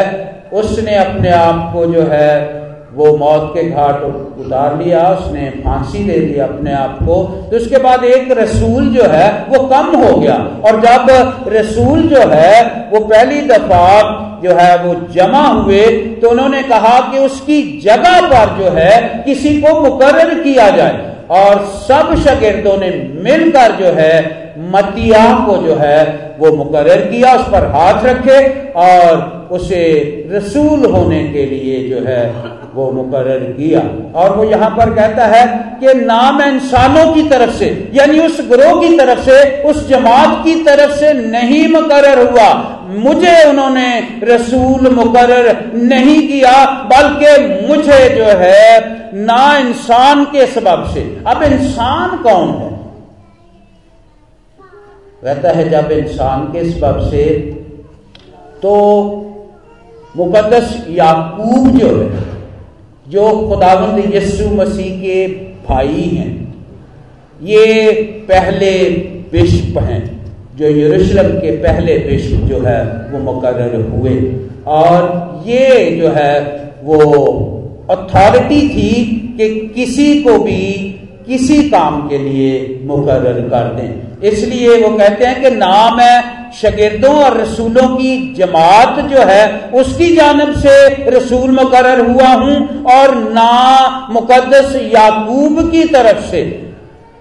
उसने 0.53 0.95
अपने 0.95 1.31
आप 1.31 1.69
को 1.73 1.85
जो 1.85 2.01
है 2.01 2.68
वो 2.95 3.17
मौत 3.17 3.51
के 3.53 3.63
घाट 3.69 4.03
उतार 4.03 4.77
लिया, 4.83 5.01
उसने 5.09 5.49
फांसी 5.49 6.03
दे 6.03 6.19
दी 6.19 6.39
अपने 6.39 6.73
आप 6.73 6.97
को। 6.99 7.47
तो 7.51 7.57
उसके 7.57 7.77
बाद 7.77 8.03
एक 8.03 8.31
रसूल 8.31 8.87
जो 8.87 9.03
है, 9.03 9.45
वो 9.49 9.59
कम 9.67 9.95
हो 9.95 10.15
गया। 10.15 10.37
और 10.65 10.79
जब 10.81 11.07
रसूल 11.47 12.01
जो 12.01 12.19
है, 12.19 12.63
वो 12.93 12.99
पहली 12.99 13.41
दफ़ा 13.41 14.25
जो 14.43 14.53
है, 14.53 14.77
वो 14.83 14.95
जमा 15.13 15.47
हुए 15.47 15.85
तो 16.21 16.29
उन्होंने 16.29 16.63
कहा 16.63 16.99
कि 17.11 17.17
उसकी 17.17 17.61
जगह 17.79 18.21
पर 18.21 18.57
जो 18.59 18.69
है, 18.69 19.23
किसी 19.25 19.61
को 19.61 19.79
मुकर 19.81 20.43
किया 20.43 20.69
जाए। 20.69 21.15
और 21.29 21.65
सब 21.65 22.15
शगिर्दों 22.15 22.77
ने 22.77 22.89
मिलकर 23.23 23.71
जो 23.71 23.85
है 23.85 24.39
मतिया 24.57 25.45
को 25.45 25.57
जो 25.57 25.75
है, 25.75 26.35
वो 26.39 26.51
मुकर 26.51 26.97
किया, 27.01 27.35
उस 27.35 27.41
पर 27.41 27.65
हाथ 27.65 28.05
रखे। 28.05 28.69
और 28.75 29.39
उसे 29.51 29.83
रसूल 30.31 30.85
होने 30.85 31.23
के 31.23 31.45
लिए 31.45 31.89
जो 31.89 32.05
है 32.07 32.58
वो 32.73 32.91
मुकर 32.91 33.27
किया। 33.53 33.81
और 34.15 34.35
वो 34.37 34.43
यहाँ 34.43 34.69
पर 34.69 34.93
कहता 34.95 35.25
है 35.25 35.45
कि 35.79 35.93
नाम 35.99 36.41
इंसानों 36.41 37.13
की 37.13 37.23
तरफ़ 37.29 37.51
से, 37.51 37.91
यानी 37.93 38.19
उस 38.19 38.39
ग्रोह 38.41 38.81
की 38.81 38.97
तरफ़ 38.97 39.19
से, 39.19 39.63
उस 39.63 39.87
जमात 39.89 40.43
की 40.45 40.55
तरफ़ 40.63 40.91
से 40.91 41.13
नहीं 41.13 41.67
मुकर 41.67 42.27
हुआ। 42.29 42.75
मुझे 42.89 43.43
उन्होंने 43.49 43.99
रसूल 44.23 44.91
मुकर 44.93 45.31
नहीं 45.75 46.27
किया, 46.27 46.65
बल्कि 46.65 47.67
मुझे 47.67 48.09
जो 48.09 48.23
है 48.23 48.99
ना 49.15 49.57
इंसान 49.57 50.23
के 50.25 50.45
सबब 50.47 50.89
से। 50.93 51.01
अब 51.27 51.43
इंसान 51.43 52.17
कौन 52.17 52.47
है? 52.49 52.69
कहता 55.23 55.49
है 55.49 55.69
जब 55.69 55.91
इंसान 55.91 56.41
के 56.41 56.69
सबब 56.71 56.99
से 57.11 57.23
तो 58.61 58.75
मुकदस 60.17 60.85
याकूब 60.89 61.67
जो 61.77 61.87
है 61.87 62.28
जो 63.09 63.47
खुदावंद 63.49 64.15
यस्सु 64.15 64.49
मसीह 64.49 65.01
के 65.01 65.27
भाई 65.69 66.01
हैं, 66.01 66.55
ये 67.43 67.91
पहले 68.27 68.89
बिशप 69.31 69.77
हैं, 69.77 70.25
जो 70.55 70.65
यरूशलेम 70.65 71.27
के 71.27 71.51
पहले 71.51 71.97
बिशप 71.97 72.35
जो 72.35 72.59
है, 72.59 72.85
वो 73.11 73.19
मुकर 73.19 73.89
हुए। 73.91 74.45
और 74.67 75.43
ये 75.47 75.91
जो 75.91 76.09
है, 76.09 76.59
वो 76.83 76.99
अथॉरिटी 77.89 78.61
थी 78.69 79.15
कि 79.37 79.71
किसी 79.75 80.23
को 80.23 80.37
भी 80.39 80.95
किसी 81.27 81.69
काम 81.69 82.09
के 82.09 82.17
लिए 82.17 82.79
मुकर 82.83 83.49
कर 83.49 83.73
दें। 83.73 84.27
इसलिए 84.27 84.81
वो 84.81 84.97
कहते 84.97 85.25
हैं 85.25 85.41
कि 85.41 85.49
नाम 85.49 85.99
है 85.99 86.38
शगिर्दों 86.53 87.13
और 87.23 87.37
रसूलों 87.37 87.87
की 87.87 88.33
जमात 88.33 88.99
जो 88.99 89.19
है, 89.19 89.71
उसकी 89.73 90.15
जानब 90.15 90.53
से 90.55 90.87
रसूल 91.09 91.51
मुकर 91.51 92.09
हुआ 92.09 92.27
हूँ 92.27 92.83
और 92.83 93.15
ना 93.33 94.07
मुकदस 94.11 94.75
याकूब 94.93 95.71
की 95.71 95.83
तरफ़ 95.83 96.25
से। 96.31 96.68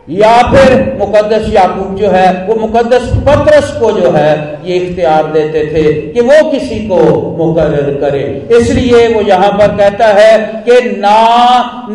या 0.09 0.37
फिर 0.43 0.75
मुकदस 0.99 1.49
याकूब 1.53 1.97
जो 1.97 2.09
है, 2.09 2.29
वो 2.47 2.55
मुकदस 2.57 3.09
पत्रस 3.27 3.71
को 3.81 3.91
जो 3.93 4.11
है, 4.11 4.61
ये 4.65 4.77
इख्तियार 4.77 5.27
देते 5.33 5.65
थे 5.67 5.83
कि 6.13 6.21
वो 6.21 6.51
किसी 6.51 6.79
को 6.89 7.01
मुकर 7.39 7.75
करे। 8.01 8.23
इसलिए 8.59 9.07
वो 9.15 9.21
यहाँ 9.21 9.51
पर 9.53 9.77
कहता 9.77 10.07
है 10.15 10.63
कि 10.65 10.81
ना 10.99 11.19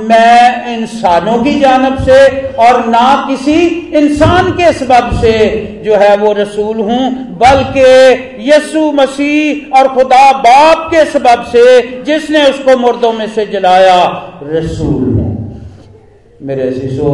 मैं 0.04 0.74
इंसानों 0.74 1.38
की 1.44 1.60
जानब 1.60 1.98
से 2.04 2.20
और 2.58 2.86
ना 2.88 3.26
किसी 3.28 3.56
इंसान 3.98 4.52
के 4.52 4.72
सबब 4.74 5.10
से 5.22 5.34
जो 5.86 5.96
है 5.96 6.16
वो 6.18 6.34
रसूल 6.34 6.78
हूँ, 6.80 7.10
बल्कि 7.38 8.50
यसु 8.50 8.92
मसीह 8.92 9.76
और 9.78 9.88
खुदा 9.96 10.32
बाप 10.40 10.88
के 10.92 11.06
सबब 11.12 11.46
से 11.52 11.82
जिसने 12.04 12.46
उसको 12.50 12.78
मुर्दों 12.78 13.14
में 13.14 13.28
से 13.30 13.46
जलाया, 13.46 13.98
रसूल 14.44 15.04
हूँ। 15.14 15.32
मेरे 16.42 16.72
शिशो 16.72 17.12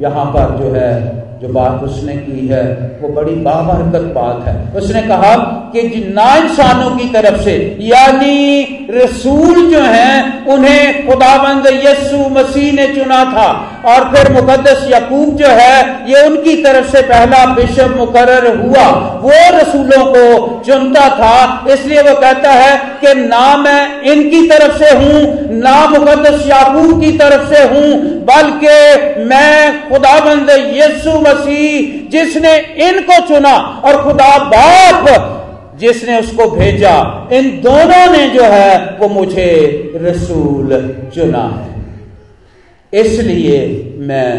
यहाँ 0.00 0.24
पर 0.24 0.58
जो 0.58 0.70
है, 0.70 1.18
जो 1.42 1.48
बात 1.48 1.82
उसने 1.82 2.16
की 2.16 2.46
है, 2.48 2.64
वो 3.02 3.08
बड़ी 3.08 3.34
बाबरकत 3.34 4.04
बात 4.04 4.48
है। 4.48 4.72
उसने 4.76 5.02
कहा 5.02 5.34
कि 5.72 6.12
ना 6.14 6.36
इंसानों 6.36 6.96
की 6.96 7.08
तरफ़ 7.08 7.40
से, 7.40 7.78
यानी 7.80 8.62
रसूल 8.90 9.70
जो 9.70 9.80
हैं, 9.80 10.46
उन्हें 10.46 11.06
खुदाबंद 11.06 11.66
यस्सु 11.66 12.16
मसीह 12.16 12.72
ने 12.72 12.86
चुना 12.94 13.24
था। 13.24 13.48
और 13.84 14.14
फिर 14.14 14.32
मुकदस 14.32 14.86
यकूब 14.90 15.36
जो 15.36 15.46
है, 15.46 16.10
ये 16.10 16.26
उनकी 16.26 16.62
तरफ़ 16.62 16.90
से 16.92 17.02
पहला 17.02 17.44
बिशप 17.46 17.94
मुकर 17.96 18.56
हुआ। 18.58 18.86
वो 19.22 19.58
रसूलों 19.58 20.04
को 20.06 20.62
चुनता 20.66 21.08
था, 21.08 21.66
इसलिए 21.72 22.02
वो 22.02 22.20
कहता 22.20 22.50
है 22.50 22.76
कि 23.00 23.14
ना 23.14 23.56
मैं 23.56 24.02
इनकी 24.02 24.48
तरफ़ 24.48 24.78
से 24.78 24.90
हूँ 24.90 25.47
ना 25.58 25.74
मुकदस 25.88 26.46
याकूब 26.46 27.00
की 27.00 27.10
तरफ़ 27.18 27.48
से 27.48 27.62
हूँ, 27.64 27.88
बल्कि 28.24 29.24
मैं 29.24 29.88
खुदाबंद 29.88 30.50
यस्सु 30.76 31.18
मसीह, 31.20 32.08
जिसने 32.10 32.56
इनको 32.88 33.26
चुना 33.28 33.56
और 33.84 34.02
खुदा 34.04 34.36
बाप 34.46 35.34
जिसने 35.80 36.18
उसको 36.20 36.48
भेजा, 36.50 36.94
इन 37.32 37.50
दोनों 37.60 38.06
ने 38.12 38.28
जो 38.28 38.44
है 38.44 38.96
वो 39.00 39.08
मुझे 39.08 39.50
रसूल 39.96 40.70
चुना 41.14 41.42
है। 41.56 43.00
इसलिए 43.00 43.58
मैं 43.98 44.30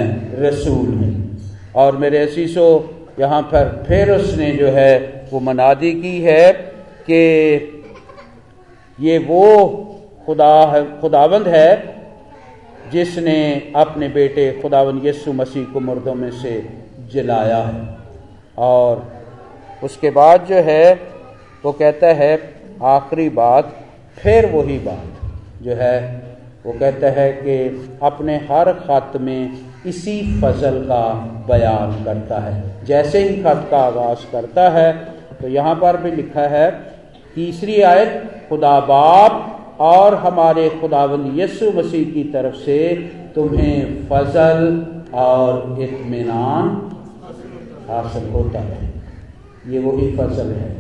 रसूल 0.41 0.88
हूँ। 0.89 1.12
और 1.75 1.97
मेरे 1.97 2.17
असीसो 2.17 2.67
यहाँ 3.19 3.41
पर 3.43 3.67
फिर 3.88 4.12
उसने 4.12 4.51
जो 4.51 4.67
है 4.67 4.93
वो 5.32 5.39
मनादी 5.39 5.91
की 5.91 6.17
है 6.21 6.51
कि 7.10 7.21
ये 8.99 9.17
वो 9.17 9.45
खुदा 10.29 10.55
है, 10.65 11.01
खुदावंद 11.01 11.47
है, 11.47 11.69
जिसने 12.91 13.37
अपने 13.75 14.07
बेटे 14.07 14.51
खुदावंद 14.61 15.05
यस्सु 15.05 15.33
मसीह 15.33 15.65
को 15.65 15.79
मुर्दों 15.79 16.13
में 16.15 16.31
से 16.31 16.51
जलाया 17.13 17.57
है। 17.57 17.97
और 18.57 19.01
उसके 19.83 20.09
बाद 20.09 20.45
जो 20.45 20.55
है, 20.55 20.93
वो 21.65 21.71
कहता 21.71 22.07
है, 22.07 22.53
आखिरी 22.83 23.29
बात, 23.29 23.73
फिर 24.17 24.45
वही 24.45 24.77
बात 24.79 25.63
जो 25.63 25.73
है, 25.73 25.97
वो 26.65 26.73
कहता 26.73 27.09
है 27.09 27.31
कि 27.33 27.99
अपने 28.03 28.35
हर 28.37 28.71
खत 28.73 29.19
में 29.21 29.57
इसी 29.85 30.41
फजल 30.41 30.81
का 30.83 31.03
बयान 31.47 32.03
करता 32.03 32.39
है। 32.39 32.85
जैसे 32.85 33.19
ही 33.19 33.35
खत 33.43 33.67
का 33.71 33.77
आगाज़ 33.77 34.31
करता 34.31 34.69
है 34.69 34.91
तो 35.41 35.47
यहाँ 35.47 35.75
पर 35.75 35.97
भी 35.97 36.11
लिखा 36.11 36.41
है, 36.41 36.71
तीसरी 37.35 37.81
आयत, 37.81 38.45
खुदा 38.49 38.79
बाप 38.79 39.55
और 39.79 40.15
हमारे 40.15 40.69
खुदावंद 40.69 41.39
यसु 41.39 41.71
मसीह 41.71 42.11
की 42.13 42.23
तरफ़ 42.23 42.55
से 42.55 42.77
तुम्हें 43.35 44.07
फजल 44.07 44.65
और 45.15 45.81
इतमान 45.81 46.69
हासिल 47.89 48.29
होता 48.29 48.59
है। 48.59 48.89
ये 49.67 49.79
वही 49.79 50.11
फजल 50.17 50.51
है 50.53 50.75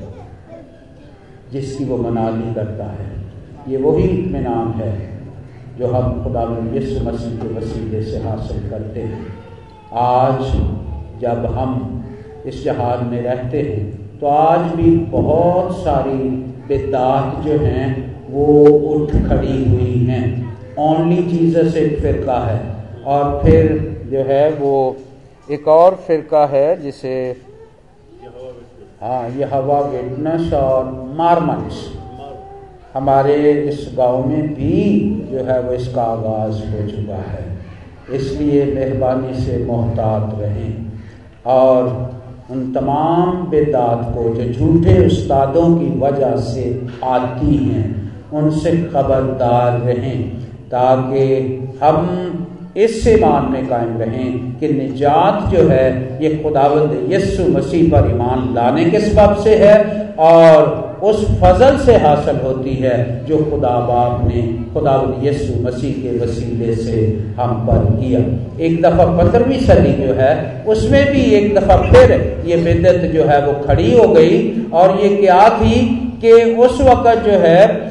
जिसकी 1.51 1.85
वो 1.85 1.97
मनाली 1.97 2.53
करता 2.53 2.85
है। 2.85 3.07
ये 3.67 3.77
वही 3.77 4.07
इतमान 4.07 4.73
है 4.73 4.91
जो 5.77 5.87
हम 5.87 6.23
खुदा 6.23 6.43
यसु 6.73 7.05
मसीह 7.05 7.37
के 7.37 7.53
वसीले 7.55 8.01
से 8.03 8.17
हासिल 8.19 8.69
करते 8.69 9.01
हैं। 9.01 9.25
आज 9.93 10.41
जब 11.21 11.45
हम 11.55 11.71
इस 12.45 12.63
जहाज़ 12.63 13.03
में 13.03 13.21
रहते 13.21 13.61
हैं 13.61 14.19
तो 14.19 14.27
आज 14.27 14.75
भी 14.75 14.95
बहुत 15.11 15.77
सारी 15.77 16.29
बेदात 16.67 17.43
जो 17.45 17.57
हैं 17.59 18.08
वो 18.31 18.45
उठ 18.93 19.11
खड़ी 19.27 19.63
हुई 19.69 20.05
हैं। 20.09 20.25
ओनली 20.79 21.21
जीसस 21.23 21.75
एक 21.77 21.99
फ़िरका 21.99 22.39
है। 22.39 22.59
और 23.05 23.39
फिर 23.43 23.71
जो 24.11 24.23
है 24.23 24.49
वो 24.53 24.73
एक 25.51 25.67
और 25.67 25.95
फ़िरका 26.07 26.45
है 26.45 26.81
जिसे 26.81 27.15
हाँ 29.01 29.29
ये 29.29 29.45
हवा 29.45 29.79
विटनेस 29.81 30.53
और 30.53 30.85
मारमंस 31.17 31.87
हमारे 32.93 33.35
इस 33.51 33.89
गाँव 33.97 34.25
में 34.27 34.53
भी 34.53 34.79
जो 35.31 35.43
है 35.43 35.59
वो 35.61 35.73
इसका 35.73 36.03
आगाज़ 36.03 36.59
हो 36.71 36.87
चुका 36.89 37.15
है। 37.15 37.45
इसलिए 38.11 38.65
मेहरबानी 38.65 39.33
से 39.41 39.57
मोहतात 39.65 40.39
रहें। 40.39 40.91
और 41.45 41.87
उन 42.51 42.71
तमाम 42.73 43.47
बेदात 43.49 44.01
को 44.15 44.29
जो 44.35 44.53
झूठे 44.53 45.05
उस्तादों 45.05 45.67
की 45.77 45.89
वजह 45.99 46.35
से 46.43 46.63
आती 47.03 47.55
हैं 47.55 47.98
उनसे 48.33 48.71
खबरदार 48.83 49.79
रहें, 49.81 50.19
ताकि 50.71 51.25
हम 51.81 52.45
इस 52.77 53.07
ईमान 53.07 53.51
में 53.51 53.67
कायम 53.67 53.97
रहें 53.99 54.59
कि 54.59 54.67
निजात 54.69 55.49
जो 55.51 55.67
है, 55.69 55.87
ये 56.21 56.35
खुदावंद 56.43 57.13
यस्सु 57.13 57.47
मसीह 57.51 57.89
पर 57.91 58.09
ईमान 58.11 58.53
लाने 58.55 58.85
के 58.85 58.99
सबब 59.01 59.41
से 59.43 59.55
है 59.57 59.77
और 60.19 60.87
उस 61.03 61.23
फजल 61.41 61.77
से 61.77 61.95
हासिल 61.97 62.37
होती 62.37 62.73
है 62.75 62.95
जो 63.25 63.37
खुदा 63.43 63.69
बाप 63.87 64.23
ने 64.27 64.41
खुदा 64.73 64.95
यसु 65.23 65.61
मसीह 65.63 65.93
के 66.01 66.17
वसीले 66.19 66.75
से 66.75 67.01
हम 67.37 67.53
पर 67.67 67.85
किया। 67.95 68.19
एक 68.65 68.81
दफ़ा 68.81 69.05
पंद्रहवीं 69.17 69.59
सदी 69.61 69.93
जो 69.97 70.13
है, 70.13 70.63
उसमें 70.67 71.05
भी 71.11 71.21
एक 71.35 71.55
दफ़ा 71.55 71.77
फिर 71.83 72.11
ये 72.45 72.57
बिदत 72.63 73.11
जो 73.13 73.23
है 73.25 73.45
वो 73.45 73.53
खड़ी 73.65 73.91
हो 73.93 74.07
गई 74.09 74.65
और 74.73 74.99
ये 75.01 75.15
क्या 75.15 75.47
थी 75.51 75.79
कि 76.21 76.31
उस 76.57 76.81
वक़्त 76.81 77.25
जो 77.25 77.39
है 77.39 77.88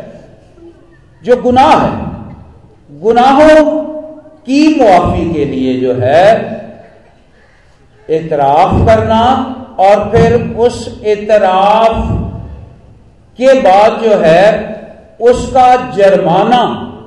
जो 1.24 1.36
गुनाह 1.36 1.72
है। 1.76 2.06
गुनाहों 3.00 3.64
की 4.46 4.80
मुआफ़ी 4.80 5.24
के 5.34 5.44
लिए 5.44 5.80
जो 5.80 5.94
है, 5.94 6.26
इतराफ 8.08 8.86
करना 8.86 9.22
और 9.80 10.08
फिर 10.10 10.56
उस 10.56 11.00
इतराफ 11.04 11.96
के 13.38 13.54
बाद 13.60 14.00
जो 14.02 14.16
है, 14.18 14.44
उसका 15.20 15.76
जुर्माना 15.92 16.62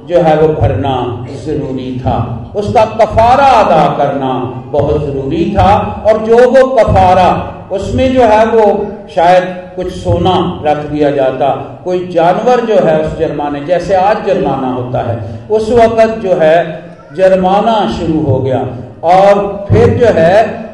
जो 0.10 0.22
है 0.22 0.36
वो 0.42 0.48
भरना 0.54 1.26
ज़रूरी 1.46 2.00
था। 2.00 2.18
उसका 2.56 2.86
कफारा 2.86 3.46
अदा 3.46 3.86
करना 3.98 4.34
बहुत 4.68 5.02
ज़रूरी 5.02 5.46
था 5.58 6.04
और 6.08 6.26
जो 6.26 6.38
वो 6.52 6.68
कफारा 6.76 7.28
उसमें 7.72 8.14
जो 8.14 8.22
है 8.22 8.46
वो 8.46 8.88
शायद 9.16 9.44
कुछ 9.76 9.94
सोना 9.94 10.64
रख 10.66 10.78
दिया 10.78 11.12
जाता। 11.12 11.82
कोई 11.84 12.08
जानवर 12.08 12.62
जो 12.62 12.76
है 12.76 13.02
उस 13.02 13.18
जुर्माने, 13.18 13.66
जैसे 13.66 13.96
आज 13.96 14.18
जुर्माना 14.28 14.68
होता 14.68 15.00
है, 15.00 15.40
उस 15.52 15.72
वक्त 15.72 16.20
जो 16.20 16.34
है 16.34 16.84
जुर्माना 17.16 17.98
शुरू 18.00 18.22
हो 18.22 18.40
गया। 18.40 18.68
और 19.04 19.66
फिर 19.72 19.90
जो 19.90 20.06
है, 20.06 20.66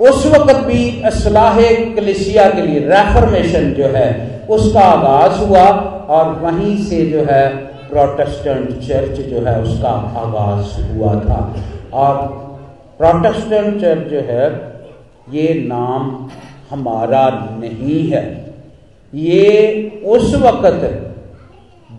उस 0.00 0.26
वक्त 0.26 0.54
भी 0.54 1.02
असलाह 1.02 1.56
कलिसिया 1.96 2.50
के 2.50 2.62
लिए 2.62 2.80
रेफर्मेशन 2.80 3.72
जो 3.72 3.84
है, 3.84 4.40
उसका 4.50 4.80
आगाज़ 4.80 5.44
हुआ 5.44 5.64
और 6.08 6.24
वहीं 6.42 6.84
से 6.84 7.06
जो 7.06 7.18
है 7.30 7.48
प्रोटेस्टेंट 7.90 8.68
चर्च 8.68 9.20
जो 9.20 9.46
है, 9.46 9.60
उसका 9.62 9.88
आगाज़ 9.88 10.92
हुआ 10.92 11.14
था। 11.14 11.54
और 11.92 12.16
प्रोटेस्टेंट 12.98 13.80
चर्च 13.80 14.10
जो 14.10 14.18
है 14.18 14.73
ये 15.28 15.52
नाम 15.66 16.28
हमारा 16.70 17.28
नहीं 17.60 18.00
है। 18.08 18.22
ये 19.12 20.02
उस 20.06 20.34
वक्त 20.36 20.80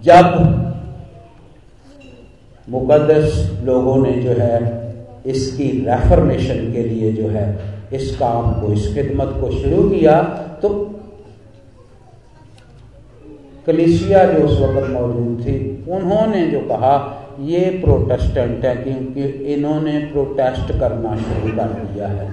जब 0.03 0.25
मुकदस 2.67 3.61
लोगों 3.63 3.97
ने 3.97 4.11
जो 4.13 4.31
है 4.31 4.57
इसकी 5.25 5.69
रेफर्मेशन 5.85 6.71
के 6.73 6.83
लिए 6.83 7.11
जो 7.13 7.27
है 7.29 7.45
इस 7.93 8.15
काम 8.17 8.51
को, 8.53 8.71
इस 8.73 8.93
खिदमत 8.93 9.37
को 9.41 9.51
शुरू 9.51 9.89
किया 9.89 10.21
तो 10.61 10.69
कलिसिया 13.67 14.23
जो 14.25 14.43
उस 14.45 14.59
वक्त 14.59 14.89
मौजूद 14.89 15.39
थी, 15.41 15.55
उन्होंने 15.89 16.45
जो 16.47 16.59
कहा, 16.61 16.95
ये 17.41 17.59
प्रोटेस्टेंट 17.83 18.65
है, 18.65 18.75
क्योंकि 18.75 19.23
इन्होंने 19.53 19.97
प्रोटेस्ट 20.11 20.71
करना 20.79 21.15
शुरू 21.17 21.55
कर 21.57 21.73
दिया 21.85 22.07
है। 22.07 22.27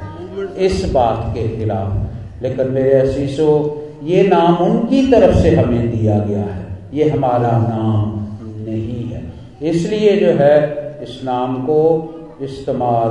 इस 0.59 0.93
बात 0.93 1.35
के 1.35 1.49
खिलाफ। 1.49 2.07
लेकिन 2.43 2.69
मेरे 2.69 2.93
असीसो, 2.93 3.79
ये 4.05 4.23
नाम 4.23 4.57
उनकी 4.57 5.11
तरफ़ 5.11 5.37
से 5.37 5.57
हमें 5.57 6.01
दिया 6.01 6.19
गया 6.19 6.39
है। 6.39 6.67
ये 6.95 7.09
हमारा 7.09 7.59
नाम 7.59 8.27
नहीं 8.71 9.11
है। 9.11 9.33
इसलिए 9.63 10.17
जो 10.17 10.27
है, 10.27 10.73
इस 11.03 11.21
नाम 11.25 11.57
को 11.57 12.15
इस्तेमाल 12.43 13.09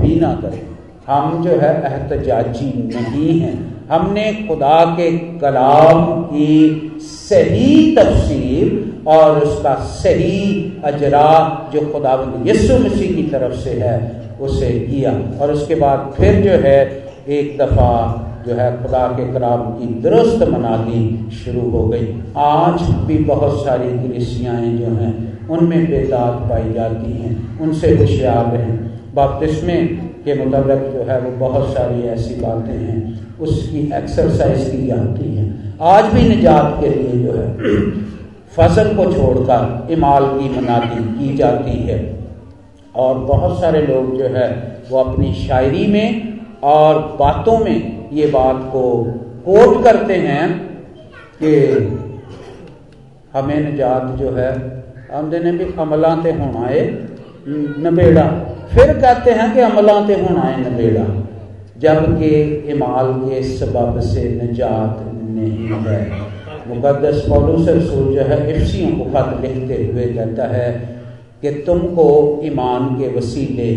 भी 0.00 0.20
ना 0.20 0.34
करें। 0.34 0.62
हम 1.06 1.44
जो 1.44 1.50
है, 1.50 1.82
एहतजाजी 1.82 2.90
नहीं 2.96 3.40
हैं। 3.40 3.72
हमने 3.90 4.32
खुदा 4.48 4.84
के 4.84 5.18
कलाम 5.18 6.22
की 6.22 6.92
सही 7.00 7.96
तफसीर 7.96 8.92
और 9.06 9.38
उसका 9.40 9.74
सही 9.74 10.72
अजरा 10.84 11.60
जो 11.74 11.80
खुदा 11.80 12.34
यसु 12.46 12.78
मसीह 12.78 13.16
की 13.16 13.22
तरफ़ 13.22 13.52
से 13.52 13.70
है 13.70 14.21
उसे 14.42 14.70
किया। 14.70 15.38
और 15.40 15.52
उसके 15.52 15.74
बाद 15.74 16.14
फिर 16.16 16.34
जो 16.34 16.50
है, 16.50 17.02
एक 17.28 17.58
दफ़ा 17.58 18.28
जो 18.48 18.54
है 18.54 18.82
खुदा 18.82 19.08
के 19.08 19.32
कलाम 19.32 19.60
की 19.60 19.86
दुरुस्त 19.86 20.48
मनाली 20.48 21.30
शुरू 21.30 21.70
हो 21.70 21.88
गई। 21.88 22.22
आज 22.36 22.80
भी 23.06 23.18
बहुत 23.18 23.64
सारी 23.64 24.08
कलिसियाएँ 24.08 24.78
जो 24.78 24.86
हैं, 24.86 25.48
उनमें 25.48 25.90
बेदात 25.90 26.50
पाई 26.50 26.72
जाती 26.72 27.12
हैं, 27.12 27.60
उनसे 27.60 27.96
होशियार 27.96 28.56
रहें। 28.56 28.78
बपतिस्मे 29.14 29.76
के 30.24 30.44
मुतलक 30.44 30.92
जो 30.94 31.12
है, 31.12 31.20
वो 31.20 31.30
बहुत 31.30 31.68
सारी 31.68 32.02
ऐसी 32.02 32.34
बातें 32.34 32.72
हैं, 32.72 33.20
उसकी 33.40 33.92
एक्सरसाइज 33.94 34.70
की 34.70 34.86
जाती 34.86 35.36
है। 35.36 35.54
आज 35.80 36.04
भी 36.04 36.28
निजात 36.28 36.76
के 36.80 36.88
लिए 36.88 37.26
जो 37.26 37.32
है 37.32 37.56
फ़सल 38.56 38.88
को 38.96 39.04
छोड़कर 39.04 39.86
इमाल 39.90 40.24
की 40.24 40.60
मनादी 40.60 41.04
की 41.04 41.36
जाती 41.36 41.70
है। 41.70 42.21
और 42.94 43.18
बहुत 43.18 43.60
सारे 43.60 43.80
लोग 43.82 44.16
जो 44.18 44.26
है 44.28 44.48
वो 44.90 44.98
अपनी 44.98 45.32
शायरी 45.34 45.86
में 45.86 46.38
और 46.64 46.98
बातों 47.20 47.58
में 47.58 48.08
ये 48.12 48.26
बात 48.26 48.56
को 48.72 48.82
कोट 49.46 49.82
करते 49.84 50.14
हैं 50.16 50.48
कि 51.42 51.54
हमें 53.34 53.58
निजात 53.60 54.16
जो 54.18 54.32
है 54.32 54.50
आमदे 55.14 55.38
ने 55.38 55.52
भी 55.52 55.64
अमलों 55.78 56.22
से 56.22 56.32
होना 56.32 56.66
है, 56.66 56.82
नबेड़ा। 57.78 58.24
फिर 58.68 58.92
कहते 58.92 59.30
हैं 59.30 59.52
कि 59.54 59.60
अमलों 59.60 60.06
से 60.06 60.14
होना 60.14 60.40
है 60.40 60.60
नबेड़ा, 60.60 61.04
जबकि 61.78 62.30
इमाल 62.72 63.12
के 63.20 63.42
सबब 63.42 64.00
से 64.02 64.28
निजात 64.42 65.00
नहीं 65.06 65.68
है। 65.86 66.00
मुकदस 66.68 67.24
पौलूस 67.28 67.68
रसूल 67.68 68.14
जो 68.14 68.22
है 68.22 68.38
इफ्सियों 68.52 68.90
को 68.90 69.04
खत 69.12 69.40
लिखते 69.40 69.84
हुए 69.84 70.06
कहता 70.14 70.46
है 70.46 70.66
कि 71.42 71.50
तुमको 71.66 72.08
ईमान 72.44 72.88
के 72.98 73.08
वसीले 73.08 73.74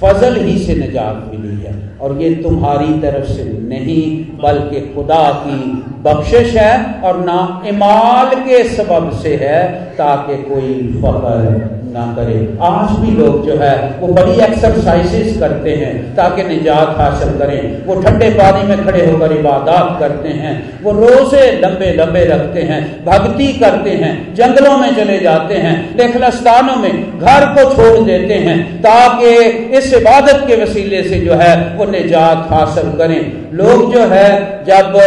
फजल 0.00 0.36
ही 0.36 0.58
से 0.58 0.74
निजात 0.74 1.30
मिली 1.30 1.56
है। 1.62 1.74
और 2.00 2.20
ये 2.22 2.34
तुम्हारी 2.34 3.00
तरफ़ 3.00 3.24
से 3.24 3.44
नहीं, 3.44 4.04
बल्कि 4.38 4.80
खुदा 4.94 5.30
की 5.46 5.58
बख्शिश 6.02 6.54
है 6.56 7.02
और 7.02 7.18
ना 7.24 7.40
इमाल 7.66 8.34
के 8.40 8.62
सबब 8.68 9.10
से 9.12 9.34
है, 9.36 9.58
ताकि 9.96 10.36
कोई 10.42 10.74
फखर 11.02 11.79
ना 11.90 12.04
करे। 12.16 12.34
आज 12.62 12.96
भी 12.98 13.10
लोग 13.12 13.46
जो 13.46 13.56
है, 13.56 13.74
वो 14.00 14.08
बड़ी 14.08 14.32
एक्सरसाइजेस 14.42 15.38
करते 15.40 15.70
हैं 15.74 15.92
ताकि 16.16 16.42
निजात 16.44 16.94
हासिल 16.98 17.28
करें। 17.38 17.86
वो 17.86 17.94
ठंडे 18.02 18.30
पानी 18.30 18.66
में 18.68 18.84
खड़े 18.86 19.04
होकर 19.06 19.32
इबादत 19.32 19.98
करते 20.00 20.28
हैं। 20.36 20.54
वो 20.82 20.92
रोज़े 20.92 21.50
लंबे 21.60 21.92
लंबे 21.94 22.24
रखते 22.24 22.62
हैं, 22.62 22.80
भक्ति 23.04 23.52
करते 23.54 23.90
हैं, 23.92 24.12
जंगलों 24.34 24.76
में 24.78 24.94
चले 24.96 25.18
जाते 25.18 25.54
हैं 25.56 25.74
लेखलस्तानों 25.96 26.76
में 26.76 27.18
घर 27.18 27.46
को 27.54 27.68
छोड़ 27.74 28.04
देते 28.06 28.34
हैं 28.40 28.58
ताकि 28.80 29.34
इस 29.78 29.92
इबादत 29.94 30.44
के 30.46 30.62
वसीले 30.62 31.02
से 31.02 31.20
जो 31.20 31.34
है, 31.34 31.54
वो 31.76 31.84
निजात 31.84 32.46
हासिल 32.50 32.90
करें। 32.98 33.20
लोग 33.52 33.92
जो 33.94 34.06
है, 34.06 34.28
जब 34.64 34.98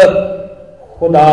खुदा 1.00 1.30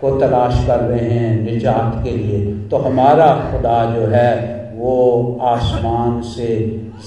को 0.00 0.10
तलाश 0.20 0.66
कर 0.66 0.80
रहे 0.80 1.08
हैं 1.10 1.44
निजात 1.44 2.00
के 2.04 2.10
लिए 2.10 2.40
तो 2.68 2.76
हमारा 2.76 3.26
खुदा 3.50 3.84
जो 3.94 4.06
है, 4.06 4.30
वो 4.76 5.38
आसमान 5.42 6.20
से 6.22 6.48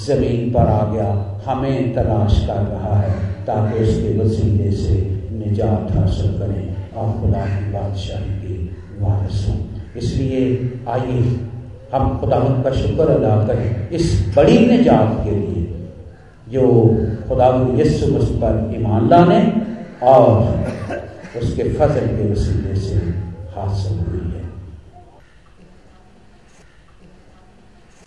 ज़मीन 0.05 0.49
पर 0.53 0.67
आ 0.67 0.83
गया। 0.93 1.09
हमें 1.45 1.93
तलाश 1.93 2.39
कर 2.47 2.61
रहा 2.63 2.95
है, 2.99 3.11
ताकि 3.45 3.83
उसके 3.83 4.17
वसीले 4.19 4.71
से 4.71 4.95
निजात 5.33 5.91
हासिल 5.91 6.31
करें। 6.31 6.69
और 6.95 7.11
खुदा 7.19 7.45
की 7.45 7.71
बादशाही 7.71 8.33
के 8.37 8.53
वारस 9.01 9.45
हों। 9.49 9.57
इसलिए 9.97 10.41
आइए, 10.89 11.21
हम 11.93 12.17
खुदा 12.19 12.39
का 12.63 12.71
शुक्र 12.71 13.07
अदा 13.11 13.35
करें 13.47 13.89
इस 13.89 14.33
बड़ी 14.37 14.57
निजात 14.67 15.21
के 15.23 15.35
लिए, 15.35 15.65
जो 16.49 16.67
खुदा 17.29 17.47
यसु 17.75 18.11
मुझ 18.11 18.23
पर 18.41 18.73
ईमान 18.75 19.09
लाने 19.09 19.41
और 20.03 20.27
उसके 21.41 21.63
फजल 21.73 22.07
के 22.17 22.31
वसीले 22.31 22.75
से 22.81 22.95
हासिल 23.55 23.99
हुई। 23.99 24.28